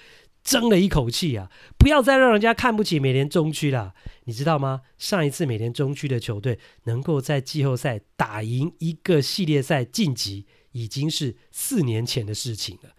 [0.43, 1.51] 争了一口气啊！
[1.77, 4.81] 不要再让人家看不起美联中区了，你知道吗？
[4.97, 12.91] 上一次美联中区的球队能够在季后赛打赢一个系列赛晋级，已经是四年前的事情了。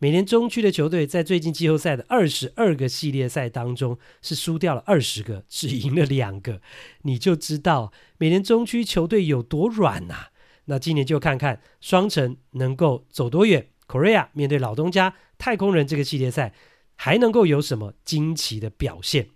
[0.00, 6.60] 美联中区的球队在最近季后赛的二十二个系列赛当中是输掉了二十个，只赢了两个，
[7.02, 10.26] 你就知道美联中区球队有多软呐、
[10.66, 13.68] 那今年就看看双城能够走多远。
[13.88, 16.52] Korea 面对老东家太空人这个系列赛
[16.98, 19.30] 还能够有什么惊奇的表现？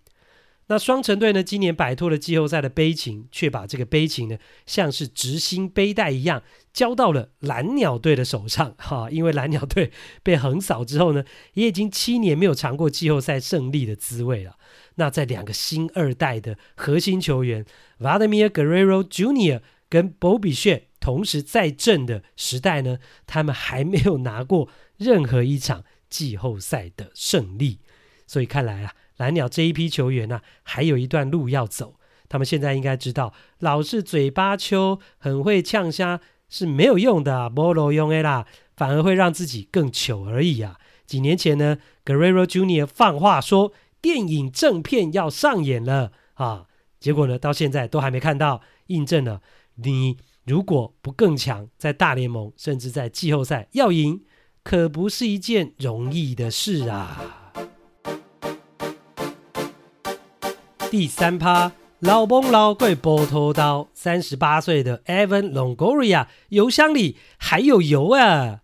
[0.69, 1.43] 那双城队呢？
[1.43, 8.75] 今年摆脱了季后赛的悲情，却把这个悲情呢，像是执行背带一样，交到了蓝鸟队的手上。
[8.79, 14.57] 哈，因为蓝鸟队被横扫之后呢，也已经七年没有尝过季后赛胜利的滋味了。
[14.95, 17.67] 那在两个新二代的核心球员
[17.99, 19.61] Vladimir Guerrero Jr.
[19.91, 27.79] 跟 Bo Bichette 同时在阵的时代呢，他们还没有拿过任何一场季后赛的胜利。
[28.27, 28.93] 所以看来啊。
[29.19, 31.95] 蓝鸟这一批球员呢、还有一段路要走。
[32.29, 40.81] 他们现在应该知道，老是嘴巴秋，很会呛虾是没有用的，没路用的啦，反而会让自己更糗而已啊。
[41.07, 42.85] 几年前呢，Guerrero Jr.
[42.87, 46.67] 放话说电影正片要上演了啊，
[46.99, 49.41] 结果呢，到现在都还没看到，印证了
[49.77, 54.25] 你如果不更强，在大联盟甚至在季后赛要赢，
[54.63, 57.53] 可不是一件容易的事啊。
[60.91, 68.61] 第三趴，老崩老贵波托刀，三十八岁的 Evan Longoria 油箱里还有油啊！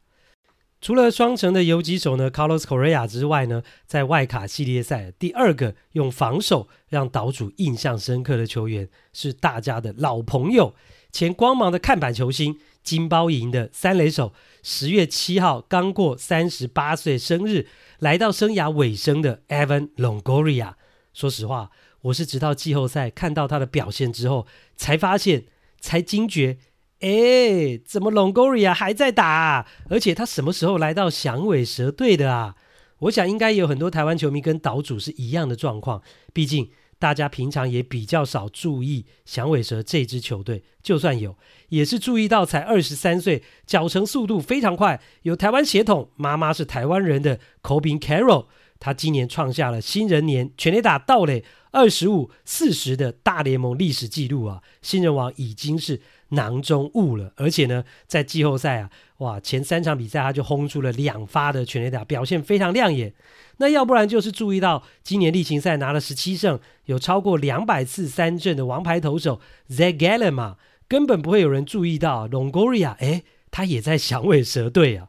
[0.80, 10.74] 除了双城的游击手呢，Carlos Correa 之外呢，在外卡系列赛第二个用防守让岛主印象深刻的球员是大家的老朋友，
[11.10, 14.32] 前光芒的看板球星，金包银的三垒手，
[14.70, 17.66] 十月七号刚过三十八岁生日，
[18.00, 20.74] 来到生涯尾声的 Evan Longoria。
[21.14, 21.70] 说实话。
[22.02, 25.46] 我是直到季后赛看到他的表现之后，才发现，
[25.80, 26.58] 才惊觉，
[27.00, 29.66] 哎，怎么 Longoria 还在打？
[29.88, 32.54] 而且他什么时候来到响尾蛇队的啊？
[32.98, 36.02] 我想应该有很多台湾球迷跟岛主是一样的状况。
[36.34, 41.36] 毕竟大家平常也比较少注意响尾蛇这支球队，就算有，
[41.68, 48.46] 也是注意到才二十三岁，脚程速度非常快，有台湾血统，妈妈是台湾人的 Cobin Carroll。
[48.80, 54.62] 他今年创下了新人年全垒打到垒二十五四十的大联盟历史记录啊！
[54.82, 63.14] 新人王已经是囊中物了，而且呢，在季后赛啊，哇，前三场比赛他就轰出了两发的全垒打，表现非常亮眼。
[63.58, 75.08] 那要不然就是注意到今年例行赛拿了十七胜，有超过两百次三振的王牌投手 Zac Gallen 嘛，根本不会有人注意到 Longoria，哎，他也在响尾蛇队啊。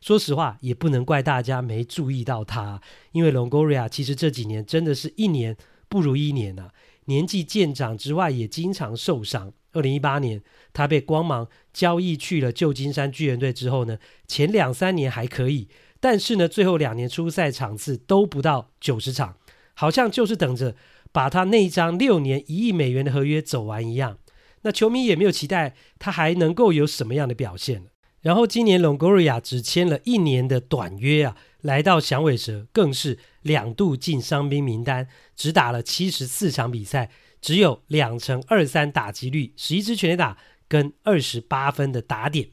[0.00, 2.80] 说实话，也不能怪大家没注意到他，
[3.12, 5.54] 因为 Longoria 其实这几年真的是一年
[5.90, 6.70] 不如一年啊，
[7.10, 9.52] 年纪渐长之外，也经常受伤。
[9.72, 10.40] 二零一八年，
[10.72, 15.68] 他被光芒交易去了旧金山巨人队之后呢，前两三年还可以，
[15.98, 19.36] 但是呢，最后两年出赛场次都不到九十场，
[19.74, 20.76] 好像就是等着
[21.10, 24.18] 把他那一张六年一亿美元的合约走完一样。
[24.62, 27.86] 那球迷也没有期待他还能够有什么样的表现。
[28.22, 40.36] 然后今年 Longoria 只签了一年的短约啊，来到响尾蛇更是两度进伤兵名单，只打了七十四场比赛，只有两成二三打击率，十一支全垒打
[40.68, 42.50] 跟二十八分的打点。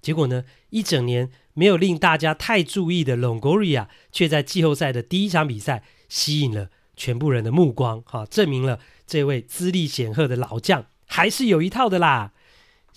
[0.00, 12.32] 结果呢，一整年没有令大家太注意的 Longoria，却在季后赛的第一场比赛吸引了全部人的目光，哈，证明了这位资历显赫的老将还是有一套的啦。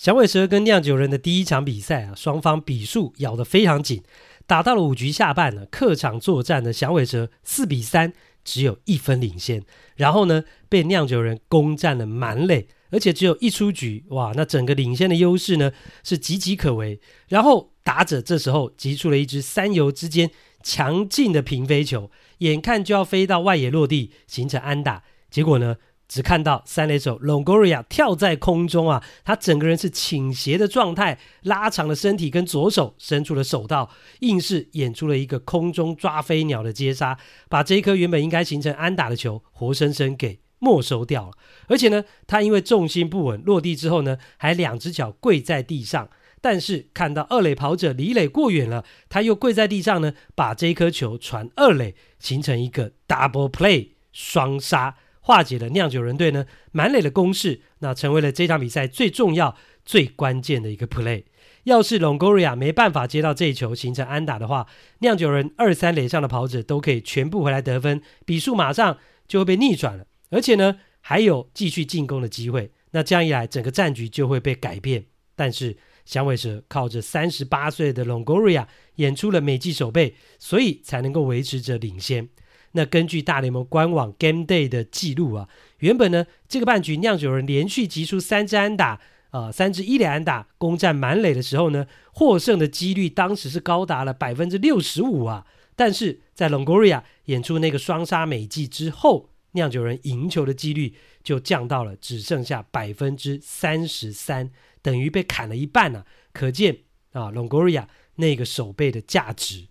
[0.02, 4.02] 响尾蛇跟酿酒人的第一场比赛啊，双方比数咬得非常紧，
[4.48, 8.12] 打到了五局下半呢，客场作战的响尾蛇四比三，
[8.44, 9.64] 只有一分领先。
[9.98, 15.72] 然后呢，被酿酒人攻占了满垒，而且只有一出局，哇，那整个领先的优势呢
[16.04, 17.00] 是岌岌可危。
[17.28, 20.32] 然后打者这时候击出了一支三游之间
[20.64, 22.10] 强劲的平飞球，
[22.40, 25.76] 眼看就要飞到外野落地形成安打，结果呢，
[26.12, 41.32] 只看到三垒手 Longoria 跳在空中啊，他整个人是倾斜的状态，拉长了身体，跟左手伸出了手道，硬是演出了一个空中抓飞鸟的接杀，把这一颗原本应该形成安打的球，活生生给没收掉了。
[41.69, 46.09] 而且呢，他因为重心不稳，落地之后呢，还两只脚跪在地上，
[46.41, 54.97] 但是看到二垒跑者离垒过远了，他又跪在地上呢，把这一颗球传二垒，形成一个 double play 双杀。
[55.32, 59.55] 化解了酿酒人队呢满垒的攻势，那成为了这场比赛最重要、
[59.86, 61.23] 最关键的一个 play。
[61.63, 64.67] 要是 Longoria 没办法接到这一球形成安打的话，
[64.99, 72.69] 酿酒人二三垒上的跑者都可以全部回来得分，比数马上就会被逆转了，而且呢还有继续进攻的机会。
[72.91, 75.05] 那这样一来，整个战局就会被改变。
[75.34, 78.65] 但是响尾蛇靠着三十八岁的 Longoria
[78.95, 82.27] 演出了美技守备，所以才能够维持着领先。
[82.74, 85.49] 那根据大联盟官网 Game Day 的记录啊，
[85.80, 89.01] 原本呢这个半局酿酒人连续击出三支安打，
[89.32, 95.45] 呃三支一垒安打，攻占满垒的时候呢，获胜的几率当时是高达了百分之六十五啊。
[95.76, 100.93] 但是在 Longoria 演出那个双杀美技之后，酿酒人赢球的几率
[101.24, 104.51] 就降到了只剩下百分之三十三，
[104.82, 106.05] 等于被砍了一半啊！
[106.32, 106.78] 可见
[107.13, 109.67] 啊，Longoria 那个守备的价值。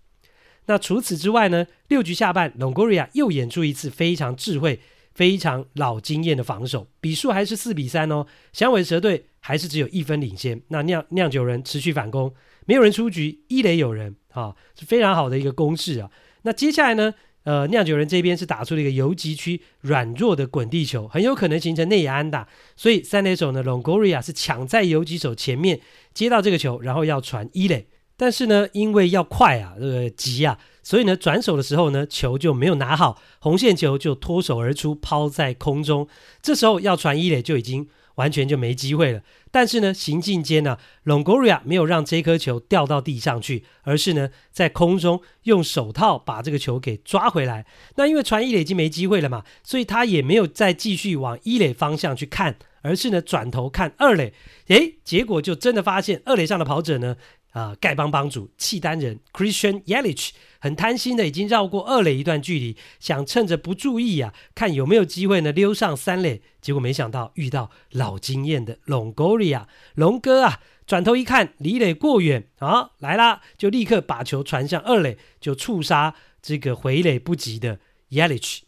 [0.71, 4.79] 那除此之外呢，六局下半，Longoria 又演出一次非常智慧、
[5.13, 8.25] 非常老经验的防守，比数还是四比三哦。
[8.53, 10.61] 响尾蛇队还是只有一分领先。
[10.69, 12.33] 那酿酿酒人持续反攻，
[12.65, 16.09] 没有人出局，一垒有人啊，是非常好的一个攻势啊。
[16.43, 17.13] 那接下来呢？
[17.43, 22.47] 呃，酿酒人这边是打出了一个游击区软弱的滚地球，很有可能形成内野安打，
[22.77, 25.81] 所以三垒手呢，Longoria 是抢在游击手前面
[26.13, 27.87] 接到这个球，然后要传一垒，
[28.21, 36.07] 但是呢，因为要快啊，这个急啊，所以呢，转手的时候呢，球就没有拿好，红线球就脱手而出，抛在空中，
[36.39, 37.87] 这时候要传一垒就已经。
[38.15, 39.21] 完全就没机会了。
[39.51, 47.65] 但是呢，行进间呢，Longoria 没有让这颗球掉到地上去，而是呢，在空中用手套把这个球给抓回来。
[47.95, 54.33] 那因为传一垒已经没机会了嘛，所以他也没有再继续往一垒方向去看，而是呢，转头看二垒。
[54.67, 57.15] 诶，结果就真的发现二垒上的跑者呢。
[57.51, 60.29] 啊，丐帮帮主契丹人 Christian Yelich
[60.59, 66.41] 很贪心的，已经绕过二垒一段距离，想趁着不注意啊，看有没有机会呢溜上三垒。
[66.61, 77.79] 结果没想到遇到老经验的 Longoria 龙哥啊，转头一看离垒过远啊，来啦，就立刻把球传向二垒，就触杀这个回垒不及的
[78.11, 78.59] Yelich。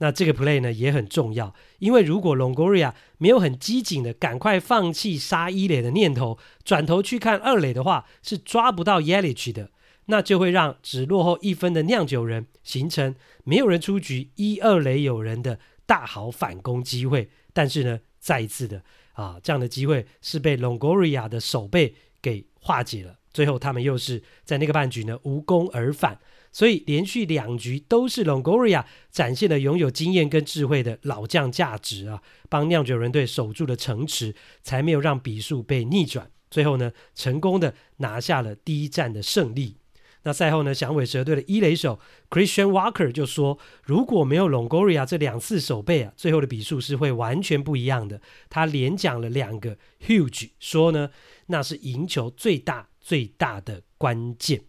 [0.00, 9.70] 那这个 play 呢也很重要，因为如果 Longoria 没有很机警的赶快放弃杀一垒的念头，转头去看二垒的话，是抓不到 Yelich 的，
[10.06, 17.28] 那就会让只落后一分的酿酒人形成没有人出局，一二垒有人的大好反攻机会。
[17.52, 18.84] 但是呢，再一次的
[19.14, 26.20] 啊，这样的机会是被 Longoria 的守备给化解了，最后他们又是在那个半局呢无功而返。
[26.52, 36.30] 所以连续两局都是 Longoria 展现了拥有经验跟智慧的老将价值啊，帮酿酒人队守住了城池，才没有让比数被逆转。
[36.50, 39.76] 最后呢，成功的拿下了第一战的胜利。
[40.24, 48.20] 那赛后呢，响尾蛇队的一垒手 Christian Walker 就说：“如果没有 Longoria 这两次守备啊，最后的比数是会完全不一样的。”
[48.50, 51.10] 他连讲了两个 huge，说呢，
[51.46, 54.67] 那是赢球最大最大的关键。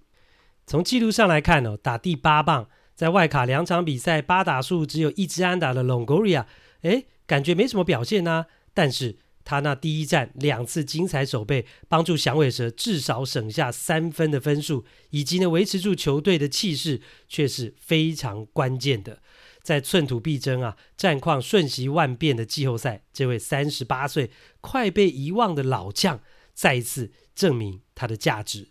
[0.70, 6.46] 从记录上来看哦，打第八棒，在外卡两场比赛八打数只有一支安打的 Longoria，
[6.82, 8.46] 诶，感觉没什么表现呐。
[8.72, 19.24] 但是他那第一战两次精彩守备，帮助响尾蛇至少省下三分的分数，以及呢维持住球队的气势，却是非常关键的。
[19.64, 24.30] 在寸土必争啊，战况瞬息万变的季后赛，这位三十八岁
[24.62, 26.22] 快被遗忘的老将，
[26.54, 28.68] 再一次证明他的价值。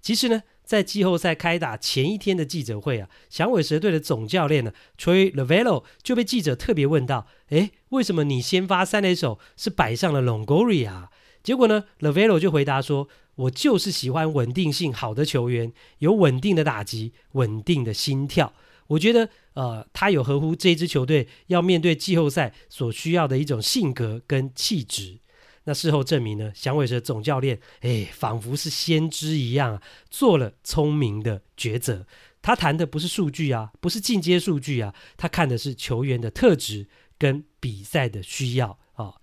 [0.00, 0.44] 其实呢。
[0.72, 11.08] 在季后赛开打前一天的记者会啊，响尾蛇队的总教练呢，Torey Lovullo 就被记者特别问到：“诶，为什么你先发三垒手是摆上了 Longoria？”
[11.44, 13.06] 结果呢，Lovullo 就回答说
[13.36, 18.54] ：“我就是喜欢稳定性好的球员，有稳定的打击，稳定的心跳。
[18.86, 25.18] 我觉得，呃，他有合乎这支球队要面对季后赛所需要的一种性格跟气质。”
[25.64, 32.06] 那事后证明呢，响尾蛇总教练，哎，仿佛是先知一样，做了聪明的抉择。
[32.40, 39.14] 他谈的不是数据啊，不是进阶数据啊，他看的是球员的特质跟比赛的需要啊。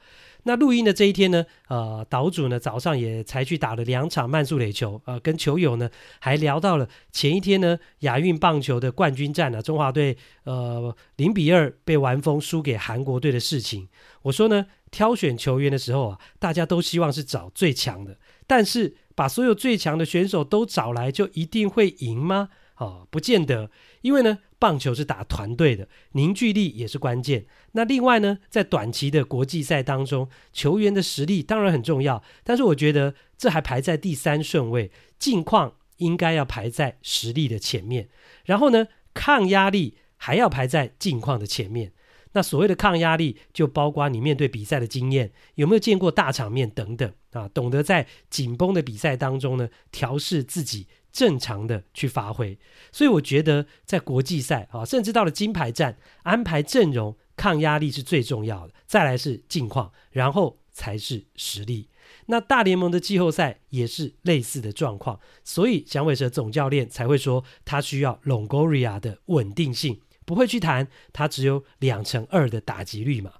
[0.43, 13.89] 那录音的这一天呢，呃，岛主呢早上也才去打了两场慢速垒球，呃，跟球友呢还聊到了前一天呢亚运棒球的冠军战呢，中华队呃零比二被完封输给韩国队的事情。
[14.23, 18.17] 我说呢，挑选球员的时候啊，大家都希望是找最强的，
[18.47, 22.49] 但是把所有最强的选手都找来，就一定会赢吗？
[22.80, 23.69] 哦，不见得，
[24.01, 27.45] 因为呢，棒球是打团队的，凝聚力也是关键。
[27.73, 38.07] 那另外呢，在短期的国际赛当中，球员的实力当然很重要，但是我觉得这还排在第三顺位，近况应该要排在实力的前面。
[38.45, 41.91] 然后呢，抗压力还要排在近况的前面。
[42.32, 50.88] 那所谓的抗压力，就包括你面对比赛的经验，有没有见过大场面等等啊，懂得在紧绷的比赛当中呢，调试自己。
[51.12, 52.57] 正常的去发挥，
[52.91, 61.89] 所以我觉得在国际赛啊，甚至到了金牌战，安排阵容、抗压力是最重要的，再来是近况，然后才是实力。
[62.28, 73.34] 那大联盟的季后赛也是类似的状况，所以响尾蛇总教练才会说他需要 Longoria 的稳定性，不会去谈他只有两成二的打击率嘛。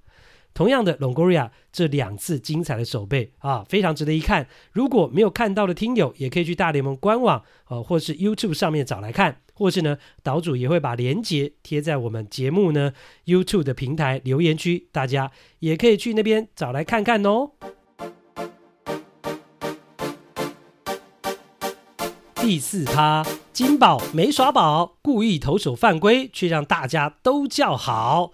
[0.54, 4.48] 同样的，Longoria 这两次精彩的守备啊，非常值得一看。
[4.74, 12.92] 如果没有看到的听友，也可以去大联盟官网呃，或是 YouTube 上面找来看，或是呢，岛主也会把连接贴在我们节目呢
[13.26, 17.52] YouTube 的平台留言区，大家也可以去那边找来看看哦。
[22.36, 23.24] 第四趴，
[23.54, 28.32] 金宝没耍宝，故意投手犯规，却让大家都叫好。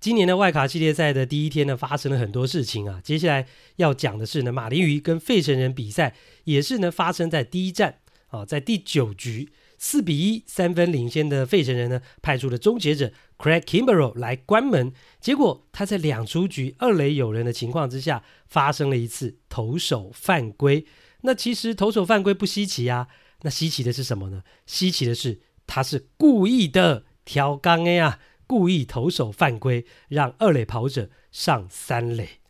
[0.00, 3.00] 今年的外卡系列赛的第一天呢，发生了很多事情啊。
[3.02, 20.86] 接下来要讲的是呢，马林鱼跟费城人比赛，也是呢发生在第一站啊，在第九局四比一三分领先的费城人呢，派出了终结者 Craig Kimbrel 来关门，结果他在两出局二垒有人的情况之下，发生了一次投手犯规。
[21.22, 23.08] 那其实投手犯规不稀奇啊，
[23.42, 24.44] 那稀奇的是什么呢？
[24.64, 28.20] 稀奇的是他是故意的挑钢 A 啊。
[28.48, 32.40] 故意投手犯规，让二垒跑者上三垒。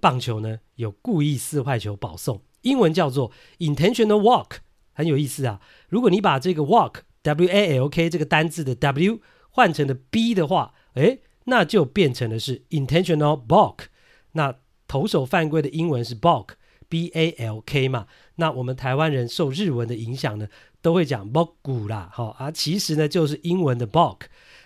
[0.00, 4.56] 棒球呢有故意四坏球保送，英文叫做 intentional walk，
[4.92, 5.60] 很有意思啊。
[5.88, 13.84] 如果你把这个 walk W A L K 这个单字的 W 换成了 B 的话，诶，那就变成的是 intentional balk。
[14.32, 14.56] 那
[14.88, 16.54] 投手犯规的英文是 balk
[16.88, 18.06] B A L K 嘛？
[18.36, 20.48] 那我们台湾人受日文的影响呢，
[20.80, 24.22] 都会讲 boku 啦，好啊，其实呢就是英文的 balk。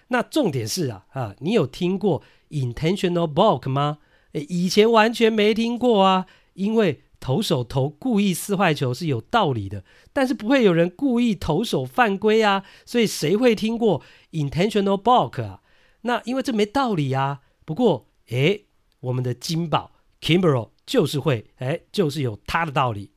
[0.09, 3.99] 那重点是啊啊，你有听过 intentional balk 吗？
[4.33, 14.03] 诶，以前完全没听过啊，因为投手投故意四坏球是有道理的，但是不会有人故意投手犯规啊，所以谁会听过
[14.33, 15.63] intentional balk 啊？
[16.03, 17.41] 那因为这没道理啊。
[17.65, 18.67] 不过诶，
[19.01, 23.11] 我们的金宝 Kimbrel 就是会，诶，就是有他的道理。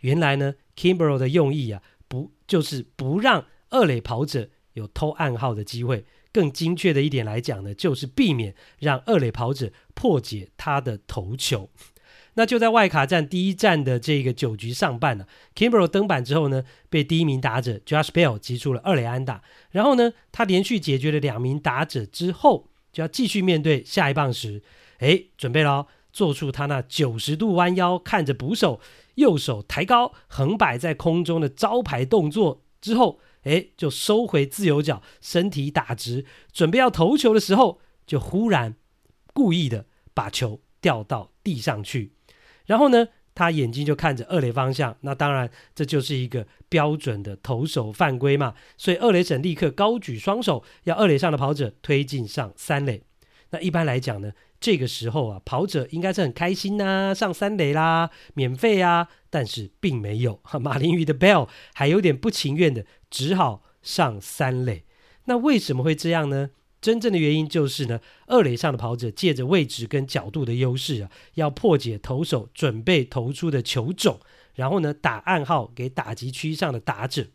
[0.00, 6.04] 原来呢，Kimbrel 的用意啊，不就是不让二垒跑者有偷暗号的机会。
[6.36, 11.70] 更精确的一点来讲呢，就是避免让二垒跑者破解他的投球。
[12.34, 19.40] 那就在外卡战第一站的这个九局上半呢、啊、Kimbrel 登板之后呢，被第一名打者 Josh Bell 击出了二垒安打。
[19.70, 24.62] 然后呢，他连续解决了两名打者之后，就要继续面对下一棒时，
[24.98, 28.78] 哎，准备了，做出他那九十度弯腰看着捕手，
[29.14, 33.20] 右手抬高横摆在空中的招牌动作之后。
[33.46, 38.74] 哎，就收回自由脚，身体打直，准备要投球的时候，就忽然
[39.32, 42.12] 故意的把球掉到地上去。
[42.66, 44.96] 然后呢，他眼睛就看着二垒方向。
[45.02, 48.54] 那当然，这就是一个标准的投手犯规嘛。
[48.76, 53.04] 所以二垒审立刻高举双手，要二垒上的跑者推进上三垒。
[53.50, 59.06] 那一般来讲呢，这个时候啊，跑者应该是很开心呐、啊，上三垒啦，免费啊。
[59.36, 64.84] 但是并没有，马林鱼的 Bell 还有点不情愿的，只好上三垒。
[65.26, 66.52] 那为什么会这样呢？
[66.80, 74.18] 真正的原因就是呢，二垒上的跑者借着位置跟角度的优势啊，要破解投手准备投出的球种，
[74.54, 77.26] 然后呢，打暗号给打击区上的打者。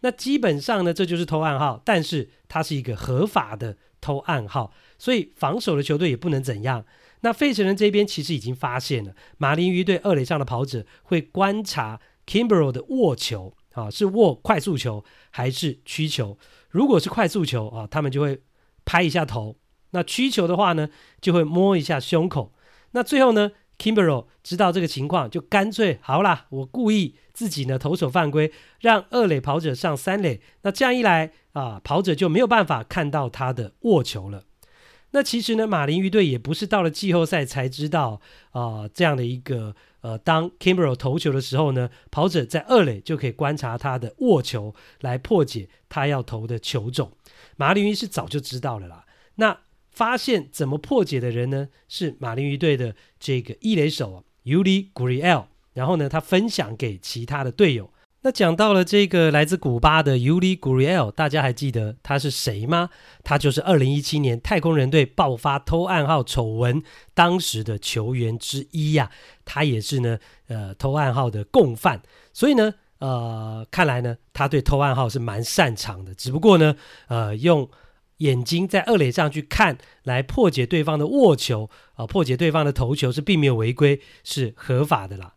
[0.00, 4.72] 那基本上呢，这就是偷暗号，但是它是一个合法的偷暗号。
[4.96, 6.86] 所以防守的球队也不能怎样。
[7.22, 16.36] 那费城人这边其实已经发现了，马林鱼队二垒上的跑者会观察 Kimbrel 的握球啊，是握快速球还是曲球？
[16.68, 18.42] 如果是快速球啊，他们就会
[18.84, 19.56] 拍一下头；
[19.90, 20.88] 那曲球的话呢，
[21.20, 22.52] 就会摸一下胸口。
[22.90, 30.40] 那最后呢，Kimbrel 知道这个情况，就干脆好啦，我故意自己呢投手犯规，让二垒跑者上三垒。
[30.62, 34.44] 那这样一来啊，跑者就没有办法看到他的握球了。
[35.12, 47.12] 那其实呢，马林鱼队也不是到了季后赛才知道啊、呃，这样的一个呃，当 k i m b r o 投球的时候呢，跑者在二垒就可以观察他的握球，来破解他要投的球种。
[47.56, 49.04] 马林鱼是早就知道了啦。
[49.36, 49.60] 那
[49.90, 51.68] 发现怎么破解的人呢？
[51.86, 55.44] 是马林鱼队的这个一垒手 Yuli Gurriel，
[55.74, 57.91] 然后呢，他分享给其他的队友。
[58.24, 62.88] 那讲到了这个来自古巴的 Yuli Guriel，大家还记得他是谁吗？
[63.24, 66.80] 他就是二零一七年太空人队爆发偷暗号丑闻
[67.14, 69.10] 当时的球员之一呀、
[69.44, 72.00] 他也是呢，呃，偷暗号的共犯。
[72.32, 76.14] 所以呢，呃，看来呢，他对偷暗号是蛮擅长的。
[76.14, 76.76] 只不过呢，
[77.08, 77.68] 呃，用
[78.18, 85.34] 眼睛在二垒上去看，来破解对方的握球啊、呃，破解对方的投球是并没有违规，是合法的啦。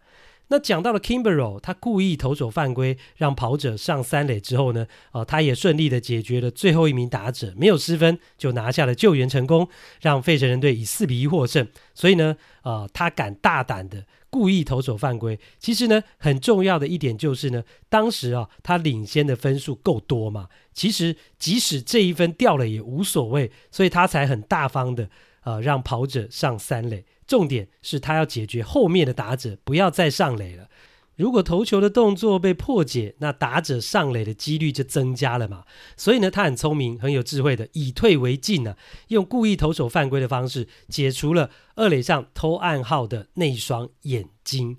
[0.48, 9.68] 那讲到了 k i m b e r o 他故意投手犯规，让跑者上三垒之后呢，呃，他也顺利的解决了最后一名打者，没有失分就拿下了救援成功，
[10.02, 11.68] 让费城人队以四比一获胜。
[11.94, 15.40] 所以呢，呃，他敢大胆的故意投手犯规。
[15.58, 20.48] 其实呢，很重要的一点就是呢，当时啊，他领先的分数够多嘛。
[20.72, 25.10] 其实即使这一分掉了也无所谓，所以他才很大方的
[25.44, 27.04] 呃让跑者上三垒。
[27.28, 30.70] 重点是他要解决后面的打者不要再上垒了。
[31.16, 35.64] 如果投球的动作被破解，那打者上垒的几率就增加了嘛。
[35.96, 38.76] 所以呢，他很聪明、很有智慧的以退为进呢、
[39.08, 44.78] 用故意投手犯规的方式解除了二垒上偷暗号的那一双眼睛。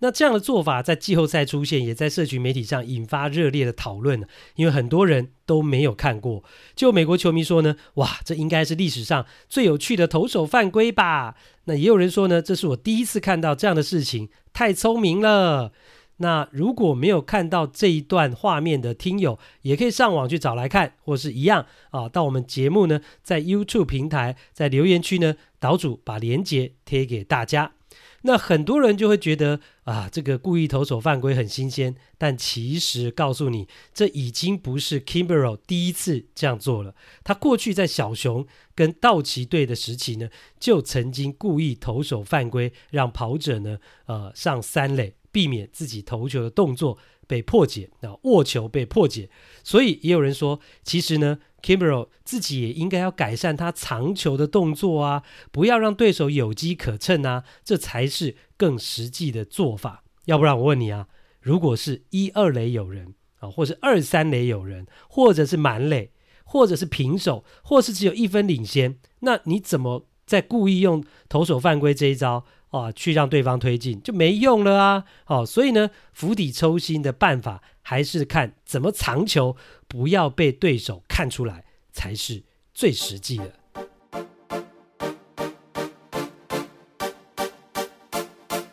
[0.00, 4.26] 那这样的做法在季后赛出现，也在社群媒体上引发热烈的讨论。
[4.54, 6.44] 因为很多人都没有看过。
[6.74, 11.34] 就美国球迷说呢，哇，这应该是历史上最有趣的投手犯规吧？
[11.64, 15.72] 那也有人说呢，这是我第一次看到这样的事情，太聪明了。
[16.20, 27.77] 那如果没有看到这一段画面的听友，也可以上网去找来看，或是一样啊，到我们节目呢，在 YouTube 平台，在留言区呢，岛主把链接贴给大家。
[28.22, 36.94] 那很多人就会觉得啊，这个故意投手犯规很新鲜，但其实告诉你，这已经不是 Kimbrel 第一次这样做了。
[37.22, 49.30] 他过去在小熊跟道奇队的时期呢，就曾经故意投手犯规，让跑者呢，呃，上三垒，避免自己投球的动作被破解，啊，握球被破解。
[49.62, 51.38] 所以也有人说，其实呢。
[51.62, 60.04] Kimbrel 自己也应该要改善他藏球的动作啊，不要让对手有机可乘啊，这才是更实际的做法。
[60.26, 61.08] 要不然我问你啊，
[61.40, 66.12] 如果是一二垒有人啊，或是二三垒有人，或者是满垒，
[66.44, 75.04] 或者是平手，或是只有一分领先，那你怎么再故意用投手犯规这一招啊，去让对方推进就没用了啊？
[75.26, 79.56] 哦，所以呢，釜底抽薪的办法还是看怎么藏球。
[79.86, 83.50] 不要被对手看出来，才是最实际的。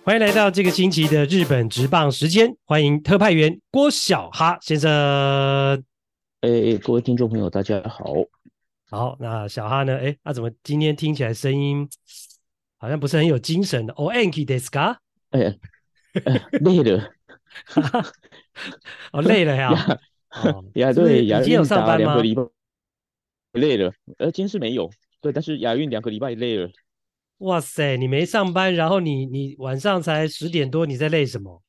[0.04, 4.92] 欢迎来到这个星期的日本直棒时间，欢迎特派员郭小哈先生。
[6.42, 8.14] 哎，各位听众朋友，大家好。
[8.90, 9.98] 好，那小哈呢？
[9.98, 11.88] 哎，那、啊、怎么今天听起来声音
[12.78, 13.94] 好像不是很有精神的？
[13.94, 14.98] 哦，Anki Deska？
[15.30, 15.54] 哎呀，
[16.52, 17.14] 累了。
[19.14, 19.72] 哦，累了呀。
[20.44, 22.44] 哦，亚对亚运打两个礼拜
[23.54, 24.90] 累了，呃，今天是没有，
[25.22, 26.70] 对，但是亚运两个礼拜累了。
[27.40, 31.62] 哇塞，你没上班，然后你你晚上才十点多，你在累什么？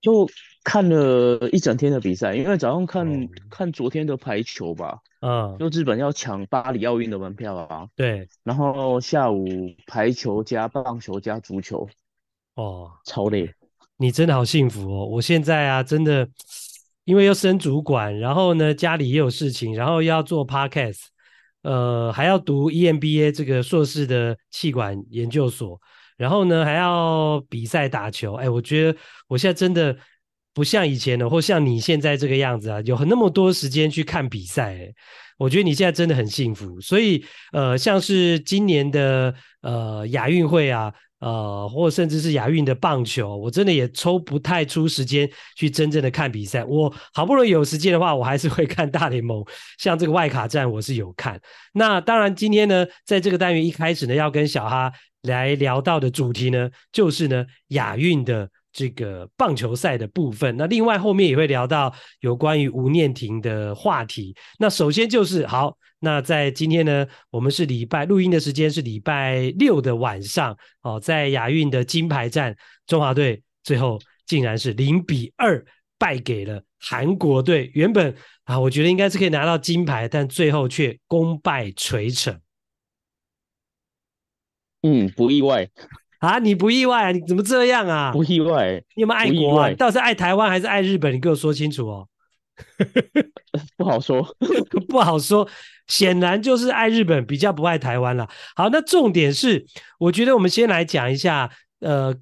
[0.00, 0.28] 就
[0.62, 9.46] 看了一整天的比赛，因为早上看、嗯、看昨天的排球吧，嗯，就日本要抢巴黎奥运的门票啊，对，然后下午
[9.86, 11.88] 排球加棒球加足球，
[12.54, 13.52] 哦，超累。
[13.98, 15.06] 你真的好幸福哦！
[15.06, 16.28] 我现在啊，真的
[17.04, 20.98] 因为要升主管，然后呢，家里也有事情，然后要做 podcast，
[21.62, 25.80] 呃，还要读 EMBA 这个硕士的气管研究所，
[26.18, 28.34] 然后呢，还要比赛打球。
[28.34, 29.96] 哎，我觉得我现在真的
[30.52, 34.92] 不像以前的，或像你现在这个样子啊，有那么多时间去看比赛。
[35.38, 36.78] 我觉得你现在真的很幸福。
[36.82, 40.92] 所以，呃，像是今年的呃亚运会啊。
[41.18, 46.64] 呃，或甚至是亚运的棒球，我真的也抽不太出时间去真正的看比赛。
[46.64, 49.44] 我好不容易有时间的话，我还是会看大联盟，
[49.78, 51.40] 像这个外卡战，我是有看。
[51.72, 54.92] 那当然，今天呢，在这个单元一开始呢，要跟小哈
[55.22, 58.48] 来聊到的主题呢，就是呢亚运的。
[58.78, 61.90] 这个棒球赛的部分，那另外后面也会聊到
[62.20, 64.36] 有关于吴念庭的话题。
[64.58, 75.64] 那首先就是好，那在今天呢，我们是礼拜录音的时间是礼拜六的晚上哦，在亚运的金牌战，中华队最后竟然是零比二
[75.98, 77.70] 败给了韩国队。
[77.74, 82.38] 原本啊，我觉得应该是可以拿到金牌，但最后却功败垂成。
[84.82, 85.68] 嗯，不意外。
[86.18, 86.38] 啊！
[86.38, 87.12] 你不意外啊？
[87.12, 88.10] 你怎么这样啊？
[88.10, 88.82] 不意外。
[88.94, 89.70] 你有没有爱国啊？
[89.74, 91.14] 到底是爱台湾还是爱日本？
[91.14, 92.08] 你给我说清楚哦。
[93.76, 94.22] 不好说，
[94.88, 95.46] 不好说。
[95.86, 98.28] 显然就是爱日本，比较不爱台湾了。
[98.54, 99.64] 好，那重点是，
[99.98, 102.14] 我觉得我们先来讲一下，呃，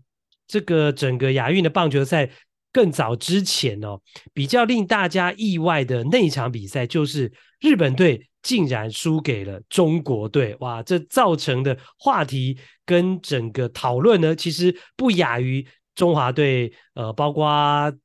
[0.47, 2.31] 这个整个亚运的棒球赛
[2.73, 4.01] 更早之前哦，
[4.33, 8.29] 比较令大家意外的那一场比赛，就是日本队。
[8.45, 10.83] 竟然输给了中国队，哇！
[10.83, 17.47] 这造成的话题跟整个讨论呢，其实不亚于中华队，呃，包括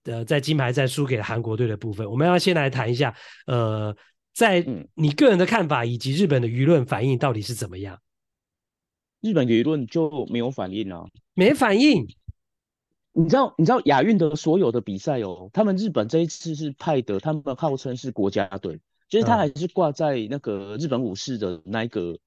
[0.05, 2.09] 呃在金牌赛输给韩国队的部分。
[2.09, 3.13] 我们要先来谈一下，
[3.47, 3.93] 呃，
[4.39, 7.99] 在你个人的看法以及日本的舆论反应到底是怎么样？
[9.19, 12.07] 日本舆论就没有反应啊，没反应。
[13.11, 18.79] 你知道，你知道亚运的所有的比赛哦，他们日本这一次是派的，他们号称是国家队。
[19.09, 22.17] 就是他还是挂在那个日本武士的那一个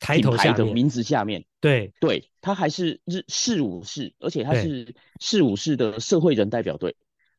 [0.00, 6.94] 抬头下的名字下面，对对，他还是日世武士，而且他是世武士的社会人代表队。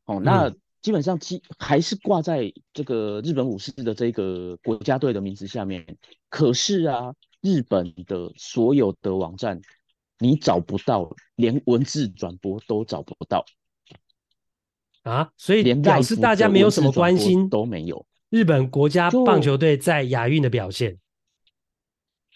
[0.05, 0.51] 哦，那
[0.83, 5.97] 基本上基还是挂在这个日本武士的这个国家队的名字下面。
[6.29, 9.61] 可是啊，日本的所有的网站
[10.19, 13.45] 你找不到，连文字转播都找不到
[15.03, 18.05] 啊，所以表示大家没有什么关心都没有。
[18.29, 20.97] 日本国家棒球队在亚运的表现，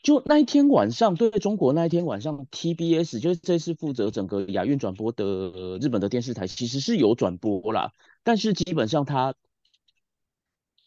[0.04, 7.92] 就那一天晚上对中国那一天晚上，TBS 就是这次负责整个亚运转播的日本的电视台，其实是有转播啦，
[8.28, 9.36] 但是基本上他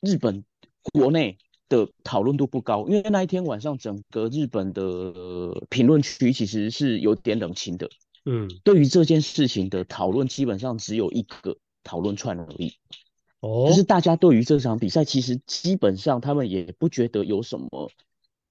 [0.03, 0.45] 日本
[0.93, 1.39] 国内
[1.71, 7.89] 的讨论度不高，因为那一天晚上整个日本的评论区其实是有点冷清的，
[8.27, 12.75] 嗯，对于这件事情的讨论基本上只有一个讨论串而已。
[13.41, 17.91] 哦，就是大家对于这场比赛，其实基本上他们也不觉得有什么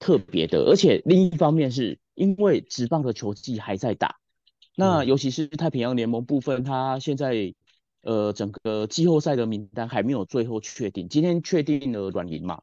[0.00, 4.16] 特别的，而且另一方面是因为职棒的球季还在打，
[4.74, 7.54] 那尤其是太平洋联盟部分，他现在
[8.02, 12.62] 呃整个季后赛的名单还没有最后确定，今天确定了软银嘛，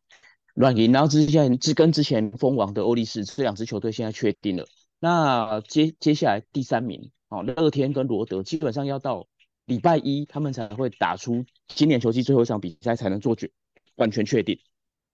[0.54, 4.68] 软银，然后之前是跟之前封王的欧力士这两支球队现在确定了，
[5.00, 9.28] 那接接下来第三名哦，乐天跟罗德基本上要到。
[9.68, 13.52] 礼拜一他们才会打出今年球季最后一场比赛，才能做决
[13.98, 14.62] 完全确定。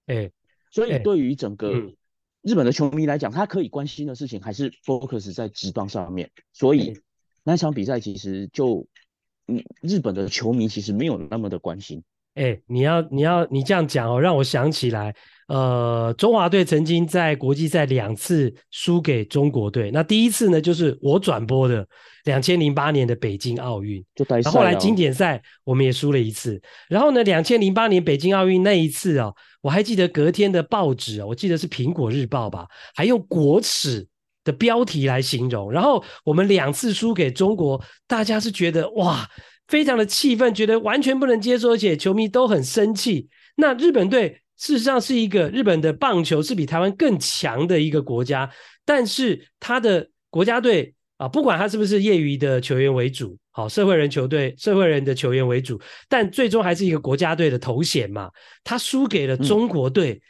[0.06, 0.32] 哎、欸，
[0.70, 1.74] 所以对于整个
[2.44, 6.30] 日本的球迷来讲，他可以关心的事情还是 focus 在职棒上面。
[6.52, 6.94] 所以
[7.44, 8.86] 那场比赛其实就
[9.48, 12.02] 嗯，日本的球迷其实没有那么的关心。
[12.36, 15.14] 哎、欸，你要你要你这样讲哦，让我想起来，
[15.48, 19.92] 呃，中华队曾经在国际赛两次输给中国队。
[19.92, 21.88] 那第一次呢，就是我转播的。
[22.24, 26.62] 两千零八年的北京奥运，然后后来经典赛我们也输了一次。
[26.88, 29.30] 然后呢，两千零八年北京奥运那一次啊，
[29.62, 32.66] 我还记得隔天的报纸啊，我记得是《苹果日报》吧，
[32.96, 34.08] 还用“国耻”
[34.44, 35.72] 的标题来形容。
[35.72, 39.30] 然后我们两次输给中国，大家是觉得哇，
[39.68, 43.28] 非常的气愤，觉得完全不能接受，而且球迷都很生气。
[43.56, 48.50] 那日本队事实上是一个日本的棒球是比台湾更强的一个国家，
[48.86, 50.94] 但是他的国家队。
[51.18, 55.80] 啊，不管他是不是业余的球员为主，好，社会人球队、社会人的球员为主，
[56.10, 58.30] 但最终还是一个国家队的头衔嘛。
[58.64, 60.22] 他输给了中国队，嗯、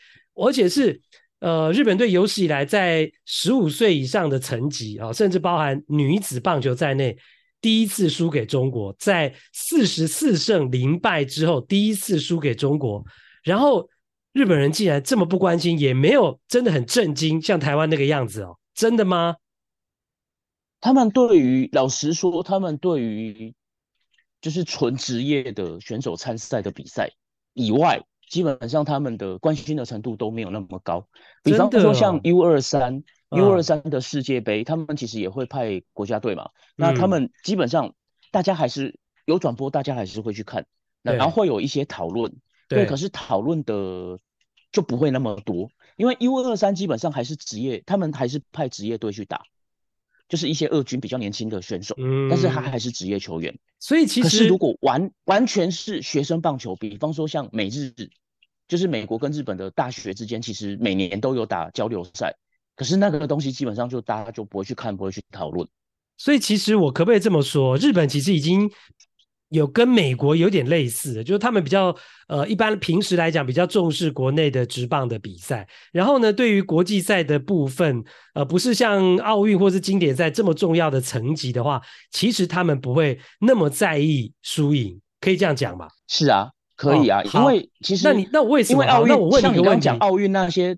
[0.43, 1.01] 而且是
[1.43, 7.17] 呃日本队有史以来在十五岁以上的层级啊，甚至包含女子棒球在内，
[7.59, 13.03] 第一次输给中国，在四十四胜零败之后，第一次输给中国。
[13.43, 13.89] 然后
[14.31, 19.35] 日本人竟然这么不关心，也没有真的很震惊，像台湾那个样子哦，真的吗？
[20.79, 23.53] 他们对于老实说，他们对于
[24.39, 27.09] 就是纯职业的选手参赛的比赛
[27.53, 28.01] 以外，
[28.33, 31.07] 基本上他们的关心的程度都没有那么高。
[31.43, 36.49] 比方说像 U 二三、U 二三的世界杯，他们其实也会派国家队嘛。
[36.75, 37.93] 那他们基本上
[38.31, 40.65] 大家还是有转播，大家还是会去看，
[41.03, 42.33] 然后会有一些讨论。
[42.67, 44.17] 对，可是讨论的
[44.71, 49.43] 就不会那么多，因为 U 二三基本上还是职业，他们还是派职业队去打。
[50.29, 57.93] 就是一些二军比较年轻的选手，嗯，但是他还是职业球员，所以其实，如果完完全是学生棒球，比方说像美日，
[58.73, 62.33] 就是美国跟日本的大学之间，其实每年都有打交流赛，
[62.75, 65.67] 可是那个东西基本上就大家就不会去看，不会去讨论。
[66.17, 68.67] 所以其实我可不可以这么说，日本其实已经。
[69.49, 71.95] 有跟美国有点类似的，就是他们比较
[72.27, 78.03] 呃，一般平时来讲比较重视国内的职棒的比赛，然后呢，对于国际赛的部分，
[78.33, 85.87] 呃，不是像奥运或是经典赛这么重要的层级的话，其实他们不会那么在意输赢，可以这样讲吧？
[86.07, 86.49] 是啊，
[86.83, 88.83] 可以啊，哦、因为其实那你那我为什么？
[88.83, 90.77] 因为奥运，那我问你一个问题，讲奥运那些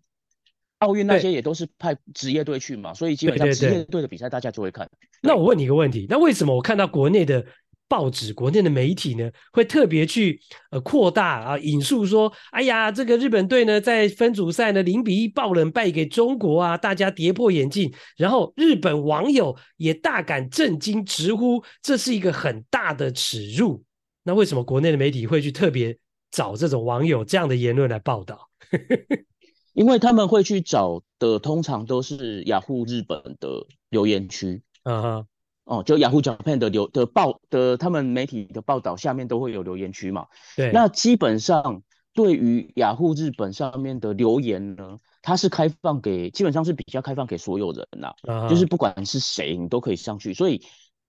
[0.80, 4.90] 奥运那些也都是派职业队去嘛，所以基本上职业队的比赛大家就会看。
[5.22, 7.46] 那我问你一个问题，那为什么我看到国内的？
[7.88, 10.42] 报纸国内的媒体呢，会特别去
[10.72, 17.94] 呃扩大啊引述说，哎呀，这个日本队呢在分组赛呢零比一爆冷败给中国啊，大家跌破眼镜。
[18.18, 23.84] 然后日本网友也大感震惊，直呼这是一个很大的耻辱。
[24.26, 25.98] 那为什么国内的媒体会去特别
[26.32, 28.50] 找这种网友这样的言论来报道？
[29.74, 34.62] 因为他们会去找的，通常都是雅虎日本的留言区。
[34.84, 35.28] 嗯哼。
[35.66, 40.28] 哦，就 Yahoo Japan 的留的报的他们媒体的报道下面都会有留言区嘛。
[40.56, 41.82] 对，那基本上
[42.14, 48.48] 对于雅虎日本上面的留言呢，它是开放给基本上是比较开放给所有人呐，uh -huh.
[48.48, 50.62] 就是不管是谁你都可以上去，所以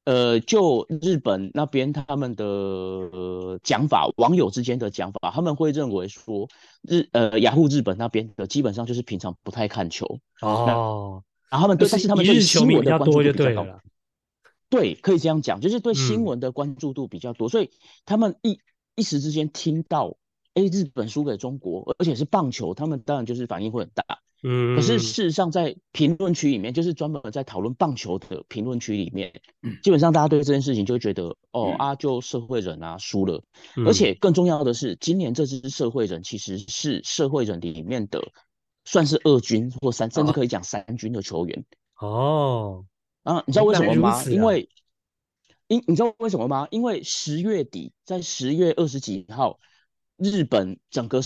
[0.07, 6.49] 呃，就日本那边他们的呃讲法，网友之间的讲法，他们会认为说
[6.83, 13.81] 日呃雅虎日本那边的基本上就是平常不太看球哦，然后他们对，但是他们对新闻的关注度比较高。
[14.69, 17.71] 对，可以这样讲，就是对新闻的关注度比较多，嗯、所以
[18.05, 18.61] 他们一
[18.95, 20.17] 一时之间听到，
[20.55, 24.05] 哎，日本输给中国，而且是棒球，他们当然就是反应会很大。
[24.43, 29.33] 嗯，可是事实上在评论区里面，就是专门在讨论棒球的评论区里面，
[29.63, 33.43] 嗯、基本上大家对这件事情就会觉得，哦、嗯、啊，就社会人啊输了，
[33.77, 38.23] 嗯、而且更重要的是，今年这支社会人其实是社会人里面的
[38.85, 41.65] 算是二军或三，甚至可以讲三军的球员。
[41.99, 42.85] 哦。
[43.23, 44.11] 啊，你知道为什么吗？
[44.11, 44.69] 啊、因为，
[45.67, 46.69] 因你知道为什么吗？
[46.71, 49.59] 因为十月底，在十月二十几号，
[50.17, 51.21] 日本整个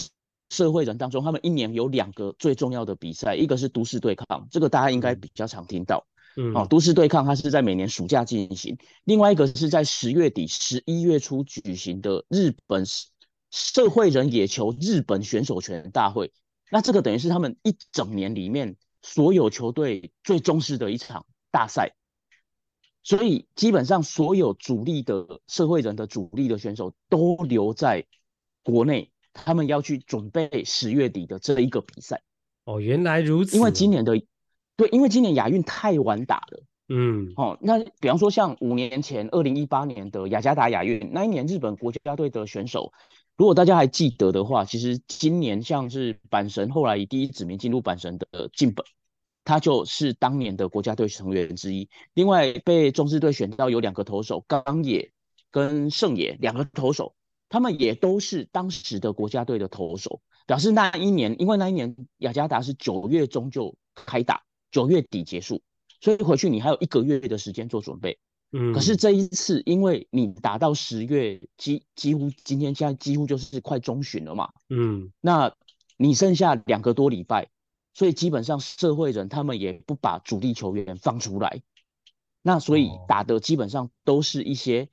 [0.51, 6.07] 社会人当中，他们一年有两个最重要的比赛，一个是都市对抗，这个大家应该比较常听到。
[6.37, 12.85] 嗯，哦，都市对抗它是在每年暑假进行，另外一个是在十月底、十一月初举行的日本
[13.51, 16.33] 社会人野球日本选手权大会。
[16.71, 21.25] 那这个等于是他们一整年里面所有球队最重视的一场。
[21.53, 21.97] 大赛，
[23.03, 28.07] 所以基本上所有主力的社会人的主力的选手都留在
[28.63, 32.23] 国内，他们要去准备十月底的这一个比赛。
[32.65, 33.57] 哦，原来如此。
[33.57, 34.21] 因为今年的，
[34.77, 36.63] 对，因为今年亚运太晚打了。
[36.89, 42.93] 嗯，哦，那比方说像五年前二零一八年的雅加达亚运，那一年日本国家队的选手，
[43.37, 48.85] 如果大家还记得的话，其实今年像是阪神后来以第一指名进入阪神的进本。
[49.43, 51.89] 他就是当年的国家队成员之一。
[52.15, 55.13] 另外被中日队选到有两个投手，冈野
[55.51, 57.15] 跟胜野两个投手，
[57.51, 60.23] 他们也都是当时的国家队的投手。
[60.47, 65.61] 表示那一年，因为那一年雅加达是九月中就开打，九月底结束，
[66.01, 68.19] 所以回去你还有一个月的时间做准备。
[68.53, 74.49] 嗯，可是这一次，因为你打到十月，几几乎今天现在几乎就是快中旬了嘛。
[74.71, 75.55] 嗯，那
[75.99, 77.51] 你剩下两个多礼拜。
[77.93, 81.61] 所以基本上社会人他们也不把主力球员放出来，
[82.41, 84.89] 那所以打的基本上都是一些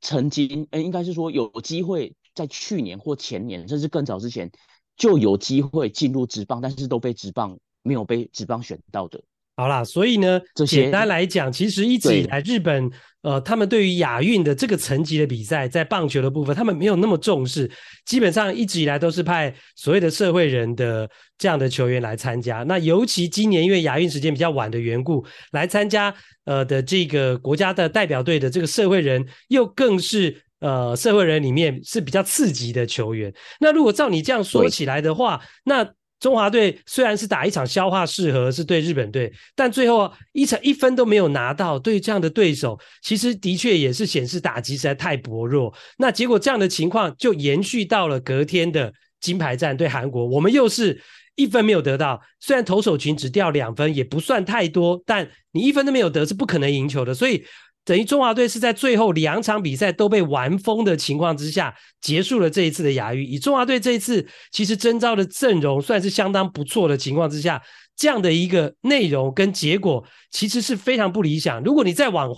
[0.00, 4.50] 曾经，哎，应该是说有机会在去年或前年，甚至更早之前
[4.96, 9.22] 就有机会进入职棒，但是都被职棒没有被职棒选到的。
[9.60, 12.90] 好啦，所以呢，这简单来讲，其实一直以来日本，
[13.20, 17.70] 呃，他们对于亚运的这个层级的比赛，在棒球的部分，他们没有那么重视，
[18.06, 21.06] 基本上一直以来都是派所谓的社会人的
[21.36, 22.62] 这样的球员来参加。
[22.62, 26.14] 那尤其今年因为亚运时间比较晚的缘故，来参加
[26.46, 33.30] 呃的这个国家的代表队的这个社会人，又更是呃社会人里面是比较刺激的球员。
[33.60, 35.86] 那如果照你这样说起来的话，那
[36.20, 41.78] 中华队虽然是打一场消化试合，是对日本队，但最后一场一分都没有拿到。
[41.78, 45.74] 对这样的对手，其实的确也是显示打击实在太薄弱。
[45.96, 51.00] 那结果这样的情况就延续到了隔天的金牌战对韩国，我们又是
[51.36, 52.20] 一分没有得到。
[52.38, 57.14] 虽然投手群只掉两分，也不算太多，但你一分都没有得，是不可能赢球的。
[57.14, 57.42] 所以。
[57.90, 63.28] 等于中华队是在最后两场比赛都被玩疯的情况之下结束了这一次的亚运。
[63.28, 67.60] 以中华队这一次其实征召的阵容算是相当不错的情况之下，
[67.96, 71.60] 这样的一个内容跟结果其实是非常不理想。
[71.64, 72.30] 如果你再往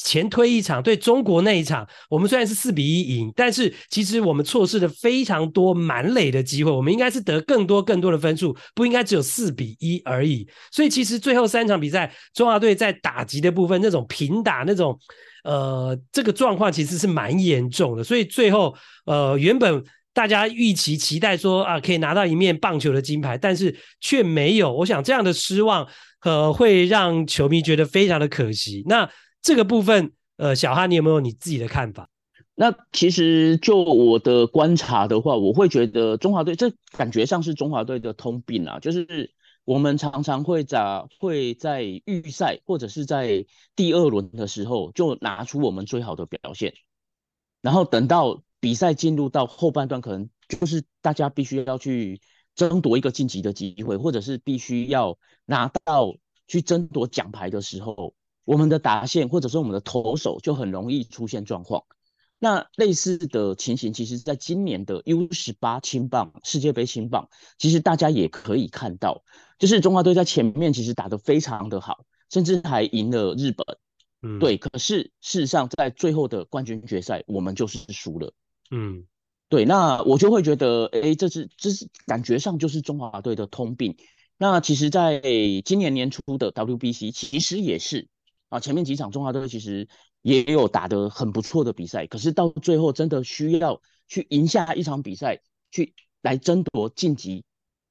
[0.00, 10.48] 前推一场，对中国那一场，我们虽然是四比一赢，但是其实我们错失了非常多满垒的机会，我们应该是得更多更多的分数，不应该只有四比一而已。
[10.70, 14.96] 所以其实最后三场比赛，中华队在打击的部分那种平打那种，
[15.42, 18.04] 呃，这个状况其实是蛮严重的。
[18.04, 18.72] 所以最后，
[19.04, 19.82] 呃，原本
[20.14, 24.72] 大家预期期待说啊，可以拿到一面棒球的金牌，但是却没有。
[24.72, 25.84] 我想这样的失望，
[26.22, 28.84] 呃，会让球迷觉得非常的可惜。
[28.86, 29.10] 那。
[29.40, 32.10] 这个部分，呃，小哈，你有没有你自己的看法？
[32.54, 39.32] 那其实就我的观察的话，我会觉得中华队这感觉上是中华队的通病啊，就是
[39.64, 46.74] 我们常常会在会在预赛或者是在第二轮的时候就拿出我们最好的表现，
[47.62, 52.20] 然后等到比赛进入到后半段，可能就是大家必须要去
[52.56, 56.16] 争夺一个晋级的机会，或者是必须要拿到
[56.48, 58.14] 去争夺奖牌的时候。
[58.48, 61.84] 我们的打线或者说我们的投手就很容易出现状况。
[62.38, 67.28] 那类似的情形，其实在今年的 U 十八青棒世界杯青棒，
[67.58, 69.22] 其实大家也可以看到，
[69.58, 73.66] 就是中华队在前面其实打得非常的好，甚至还赢了日本。
[74.22, 74.56] 嗯，对。
[74.56, 78.32] 可是事实上，在最后的冠军决赛，我们就是输了。
[78.70, 79.04] 嗯，
[79.50, 79.66] 对。
[79.66, 83.98] 那我就会觉得，哎，这是这是感觉上就是中华队的通病。
[84.38, 85.20] 那其实，在
[85.66, 88.08] 今年年初的 WBC，其实也是。
[88.48, 89.88] 啊，前面几场中华队其实
[90.22, 97.44] 也有打得很不错的比赛，可是到最后真的需要去赢下一场比赛，去来争夺晋级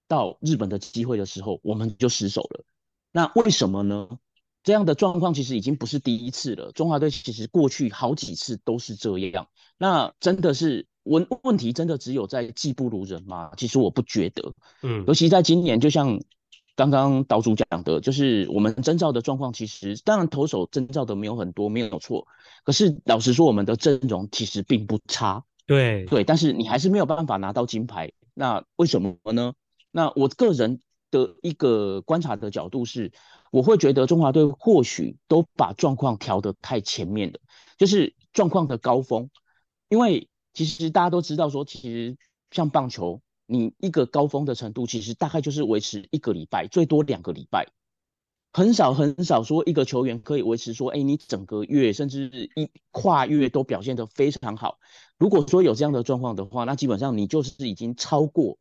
[0.07, 2.65] 到日本的机会的时候，我们就失手了。
[3.11, 4.09] 那为什么呢？
[4.63, 6.71] 这样的状况其实已经不是第一次了。
[6.71, 9.47] 中华队其实过去好几次都是这样。
[9.77, 13.51] 那真的是问问题，真的只有在技不如人吗？
[13.57, 14.53] 其实我不觉得。
[14.81, 16.19] 嗯，尤其在今年，就像。
[16.77, 22.27] 刚刚岛主讲的，就是我们征召的状况，其实当然投手征召的没有很多，没有错。
[22.63, 25.43] 可是老实说，我们的阵容其实并不差。
[25.65, 28.11] 对对，但是你还是没有办法拿到金牌。
[28.35, 29.53] 那为什么呢？
[29.89, 33.11] 那我个人的一个观察的角度是，
[33.51, 37.39] 我会觉得中华队或许都把状况调得太前面了，
[37.79, 39.31] 就是状况的高峰。
[39.89, 42.17] 因为其实大家都知道说，其实
[42.51, 43.19] 像棒球。
[43.47, 47.65] 你一个高峰的程度，其实大概就是维持一个礼拜，最多两个礼拜，
[48.51, 54.79] 很少很少说一个球员可以维持说，哎，你整个月甚至一跨月都表现得非常好。
[55.17, 58.57] 如果说有这样的状况的话，那基本上你就是已经超过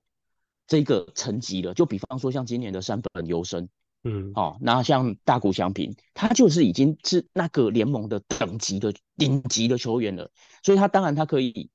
[0.68, 1.74] 这个层级了。
[1.74, 3.68] 就比方说像今年的山本优生，
[4.04, 10.30] 嗯，哦，那像大谷翔平，他就是已经是那个联盟的等级的顶级的球员了，
[10.62, 11.70] 所以他当然他可以。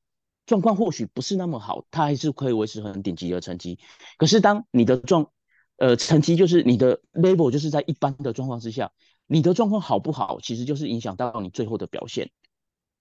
[0.52, 3.80] 状况或许不是那么好，他还是可以维持很顶级的成绩。
[4.18, 5.32] 可是当你的状，
[5.78, 8.92] 呃，成绩就是你的 level 就是在一般的状况之下，
[9.28, 12.32] 你的状况好不好，其实就是影响到你最后的表现。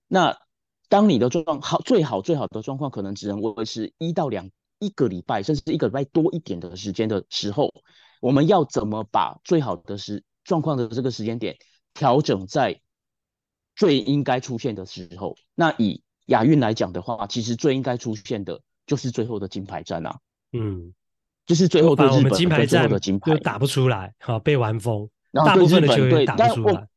[0.06, 0.38] 那
[0.88, 4.48] 当你的状况好，最好最好的状况可能只能维持一到两
[4.78, 7.74] 一个礼拜，甚至一个礼拜多一点的时间的时候，
[8.20, 11.56] 我们要怎么把最好的时状况的这个时间点
[11.94, 12.80] 调整在
[13.74, 15.34] 最应该出现的时候？
[15.56, 20.18] 那以亚运来讲的话，其实最应该出现的就是最后的金牌战啊，
[20.52, 20.94] 嗯，
[21.44, 22.30] 就是最后对日本的
[22.66, 26.88] 最后的金牌就打不出来，好被完封，然后对日本对打不出来，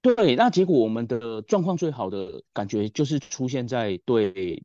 [0.00, 4.62] 对，那结果我们的状况最好的感觉就是出现在对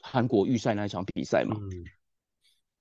[0.00, 1.84] 韩国预赛那一场比赛嘛，嗯，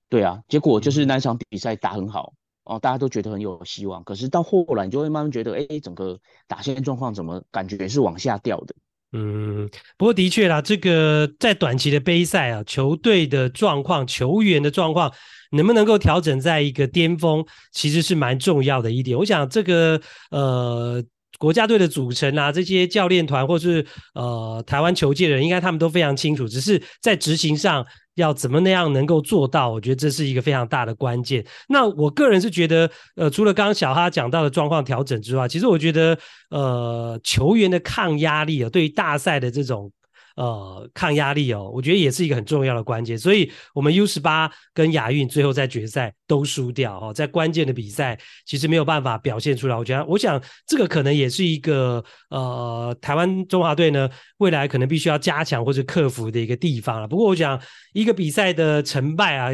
[0.07, 8.75] 对啊，结果就是那一场比赛打很好，哦，大家都觉得很有希望，可是到后来你就会慢慢觉得，哎，整个打线状况怎么感觉是往下掉的。
[9.11, 15.11] 嗯，不过的确啦，这个在短期的杯赛啊，球队的状况、球员的状况
[15.51, 19.17] 能不能够调整在一个巅峰，其实是蛮重要的一点。
[19.17, 20.01] 我想这个
[20.31, 21.03] 呃。
[21.39, 23.83] 国家队的组成啊，这些教练团或是
[24.13, 26.47] 呃台湾球界的人，应该他们都非常清楚。
[26.47, 27.83] 只是在执行上
[28.13, 31.43] 要怎么那样能够做到，我觉得这是一个非常大的关键。
[31.67, 36.15] 那我个人是觉得，呃，除了刚刚小哈讲到的状况调整之外，其实我觉得
[36.51, 39.91] 呃球员的抗压力啊，对于大赛的这种。
[40.39, 43.19] 呃，抗压力哦，我觉得也是一个很重要的关键。
[43.19, 49.75] 所以，我们 U 十八跟亚运最后在决赛都输掉哦，在关键的比赛其实没有办法表现出来。
[49.75, 57.07] 我觉得，我想这个可能也是一个呃，台湾中华队呢未来可能必须要加强或者克服的一个地方了。
[57.07, 57.61] 不过，我想
[57.91, 59.49] 一个比赛的成败啊，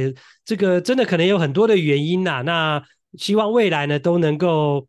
[0.45, 2.43] 这个真的可能有很多的原因呐。
[2.45, 2.79] 那
[3.17, 4.87] 希望未来呢都能够。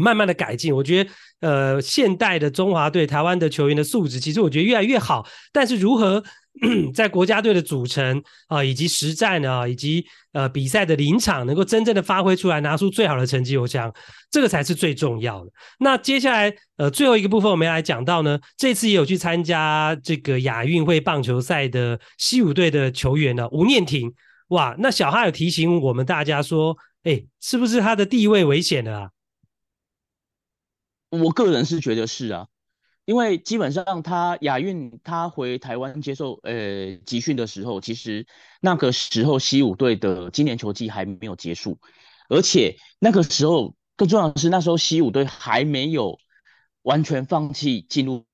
[0.00, 1.10] 慢慢的改进，我觉得，
[1.42, 5.26] 呃，现代的中华队、台湾的球员的素质，其实我觉得越来越好。
[5.52, 6.22] 但是如何
[6.94, 13.92] 在国家队的组成啊、以及实战啊，以及呃比赛的临场，能够真正的发挥出来，拿出最好的成绩，我想
[14.30, 15.50] 这个才是最重要的。
[15.80, 24.12] 那接下来，呃，最后一个部分我们要来讲到呢，这次也有去参加这个亚运会棒球赛的西武队的球员呢，吴念庭。
[24.48, 29.08] 哇，那小哈有提醒我们大家说，哎，是不是他的地位危险了啊？
[31.12, 32.48] 我个人是觉得是啊，
[33.04, 38.26] 因为基本上他亚运他回台湾接受呃集训的时候，其实
[38.62, 41.78] 那个时候西武队的今年球季还没有结束，
[42.30, 46.18] 而且那个时候更重要的是那时候西武队还没有
[46.80, 48.24] 完全放弃进入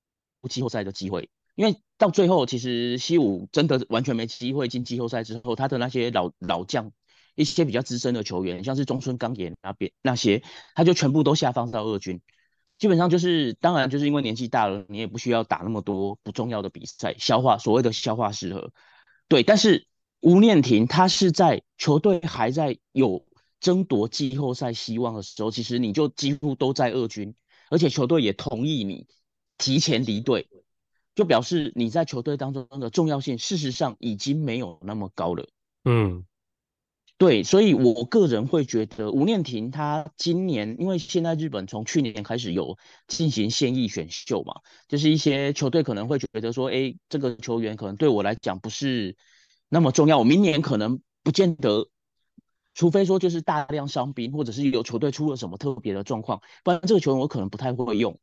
[0.48, 6.92] 季后赛的机会，因为到最后其实西武真的完全没机会进季后赛之后，他的那些老老将
[7.34, 10.44] 一些比较资深的球员，像是中村刚也那边那些，
[10.76, 12.20] 他就全部都下放到二军。
[12.78, 18.70] 基本上就是，当然就是因为年纪大了，你也不需要打那么多不重要的比赛，消化所谓的消化适合。
[19.26, 19.88] 对，但是
[20.20, 23.26] 吴念庭他是在球队还在有
[23.58, 27.34] 争夺季后赛希望的时候，其实你就几乎都在二军，
[27.68, 29.08] 而且球队也同意你
[29.56, 30.48] 提前离队，
[31.16, 35.48] 就表示你在球队当中的重要性，事实上已经没有那么高了。
[35.84, 36.24] 嗯。
[37.18, 44.54] 对，所以我个人会觉得吴念庭他今年，因为现在日本从去年开始有进行现役选秀嘛，
[44.86, 49.16] 就是一些球队可能会觉得说，哎，这个球员可能对我来讲不是
[49.68, 51.88] 那么重要，我明年可能不见得，
[52.72, 58.20] 除非说就是大量伤兵，或者是有球队出了什么特别的状况，不然这个球员我可能不太会用。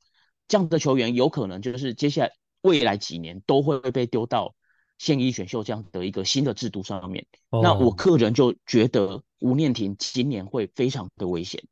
[0.48, 2.32] 这样的球员有可能就是接下来
[2.62, 4.56] 未来几年都会被丢到
[4.98, 7.26] 现役选秀这样的一个新的制度上面。
[7.50, 7.64] Oh.
[7.64, 11.64] 那我个人就觉得吴念庭今年会非常的危险。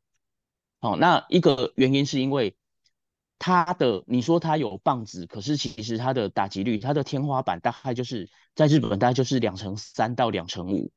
[0.80, 2.56] 好，那一个原因是因为
[3.38, 10.92] 他的，你说他有棒子，可是其实他的打击率，他的天花板大概就是在日本大概就是两成三到两成五，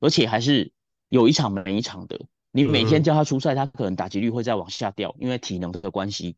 [0.00, 0.72] 而且还是
[1.08, 2.26] 有一场没一场的。
[2.50, 6.36] 你每天叫他出赛，他可能打击率会再往下掉，因为体能的关系。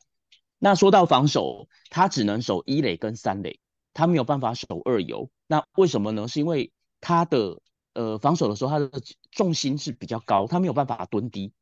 [0.58, 3.60] 那说到防守，他只能守一垒跟三垒，
[3.92, 5.30] 他没有办法守二游。
[5.46, 6.28] 那为什么呢？
[6.28, 7.60] 是因为他的
[7.94, 8.90] 呃防守的时候，他的
[9.30, 11.52] 重心是比较高，他没有办法蹲低。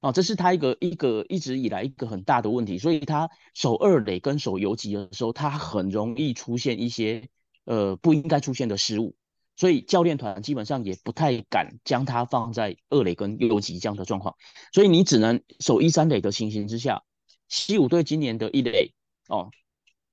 [0.00, 7.28] 哦，这是他一个一个一直以来一个很大的问题，所以他守二垒跟守游击的时候，他很容易出现一些
[7.66, 9.14] 呃不应该出现的失误，
[9.54, 14.34] 所以教练团基本上也不太敢将他放在二垒跟游击这样的状况，
[14.72, 17.04] 所以你只能守一三垒的情形之下，
[17.46, 18.92] 西武队今年的一垒
[19.28, 19.52] 哦，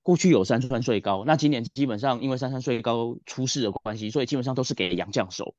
[0.10, 5.54] 过去有山川穗高，那今年基本上因为山川穗高出事的关系，所以基本上都是给杨将守，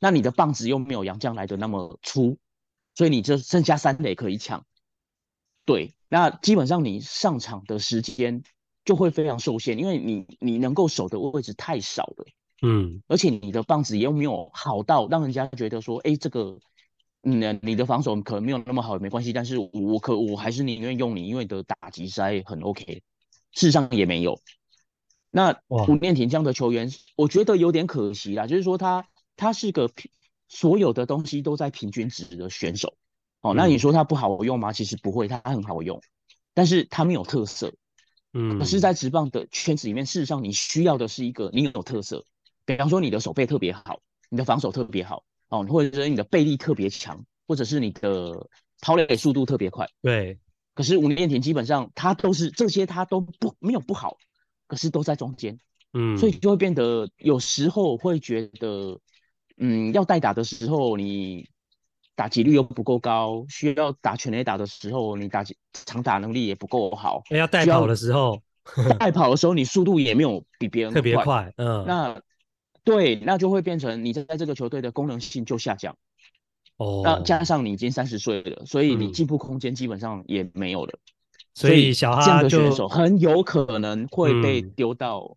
[0.00, 2.36] 那你的棒子又没有杨将来的那么粗。
[2.96, 4.64] 所以你就剩下三垒可以抢，
[5.64, 8.42] 对，那基本上你上场的时间
[8.84, 12.24] 就会非常受限，因为你你能够守的位置太少了，
[12.62, 16.58] 嗯，而且你的棒子也又没有好到让人家觉得说，哎，这个，
[17.24, 23.02] 嗯，你的防守可能没有那么好也没关系，但是我可我还是宁愿用你，因为你的打击赛很 OK，
[23.54, 24.40] 事实上也没有。
[25.30, 30.10] 那吴念庭这样的球员，我觉得有点可惜啦，就是说他他是个平。
[30.46, 32.96] 所有的东西都在平均值的选手，
[33.40, 34.72] 哦，那你说他不好用吗？
[34.72, 36.00] 其实不会，他很好用，
[36.52, 37.72] 但是他没有特色，
[38.34, 42.24] 嗯，可是，在职棒的圈子里面，事实上你需要的是一个你有特色，
[42.66, 48.48] 比方说你的手背特别好，你的防守特别好，哦，或者是你的背力特别强，或者是你的
[48.80, 50.38] 抛垒速度特别快，对。
[50.74, 54.16] 可是吴念田基本上他都是这些，他都不没有不好，
[54.66, 55.58] 可是都在中间，
[55.92, 59.00] 嗯，所以就会变得有时候会觉得。
[59.56, 61.48] 嗯，要代打的时候，你
[62.16, 67.22] 打击率又不够高；需要打全垒打的时候，你打长打能力也不够好。
[67.30, 68.42] 要代跑的时候，
[68.98, 71.52] 代跑的时候，你速度也没有比别人特别快。
[71.56, 72.20] 嗯，那
[72.82, 75.96] 对，那就会变成你在这个球队的功能性就下降。
[76.76, 80.92] 哦，那加上你已经三十岁了，所以你进步空间基本上也没有了。
[80.92, 81.00] 嗯、
[81.54, 85.36] 所以小哈这样的选手很有可能会被丢到。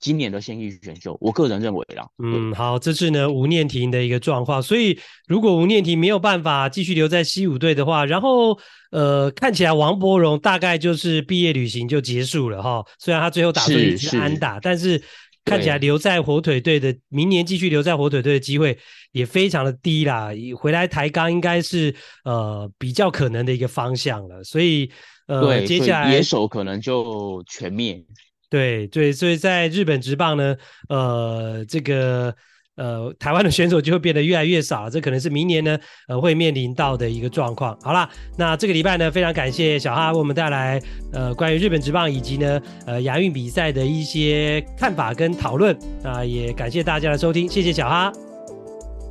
[0.00, 2.06] 今年的现役选秀，我个人认为啦。
[2.22, 4.62] 嗯，好，这是呢吴念婷的一个状况。
[4.62, 8.58] 所以如果吴念婷没有办法继续留在西武队的话，然后
[8.90, 12.84] 呃，看起来王柏荣大概就是毕业旅行就结束了哈。
[12.98, 15.02] 虽然他最后打出一支安打，是是，但是
[15.44, 18.78] 看起来留在火腿队的明年继续留在火腿队的机会
[19.12, 20.30] 也非常的低啦。
[20.56, 24.42] 回来抬杠应该是呃比较可能的一个方向了。
[24.42, 24.90] 所以
[25.26, 28.02] 呃，对，接下来野手可能就全灭。
[28.50, 30.56] 对对，所以在日本职棒呢，
[30.88, 32.34] 呃，这个
[32.76, 37.78] 呃，台湾的选手就会变得越来越少，这可能是明年呢，呃，会面临到的一个状况。
[37.80, 40.80] 好啦，那这个礼拜呢，非常感谢小哈为我们带来
[41.12, 48.12] 呃关于日本职棒以及呢呃亚运比赛的一些看法跟讨论啊，呃，也感谢大家的收听，谢谢小哈，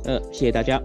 [0.04, 0.80] 呃，谢谢大家。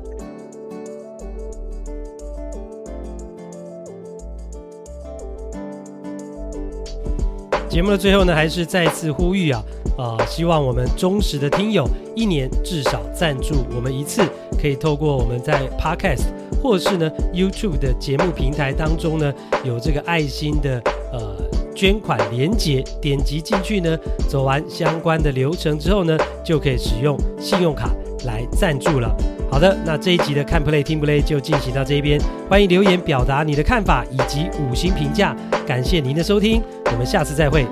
[7.69, 11.85] 节目的最后呢，还是再次呼吁啊，啊、呃，希望我们忠实的听友
[12.15, 14.21] 一年至少赞助我们一次，
[14.57, 16.27] 可以透过我们在 Podcast
[16.63, 19.33] 或是呢 YouTube 的节目平台当中呢，
[19.65, 20.81] 有这个爱心的
[21.11, 21.35] 呃
[21.75, 23.97] 捐款连接，点击进去呢，
[24.29, 27.89] 走完相关的流程之后呢，就可以使用信用卡
[28.23, 29.13] 来赞助了。
[29.51, 32.17] 好的，那这一集的看 Play 听 Play 就进行到这边，
[32.49, 35.35] 欢迎留言表达你的看法以及五星评价，
[35.67, 36.61] 感谢您的收听。
[36.85, 37.65] 我们下次再会。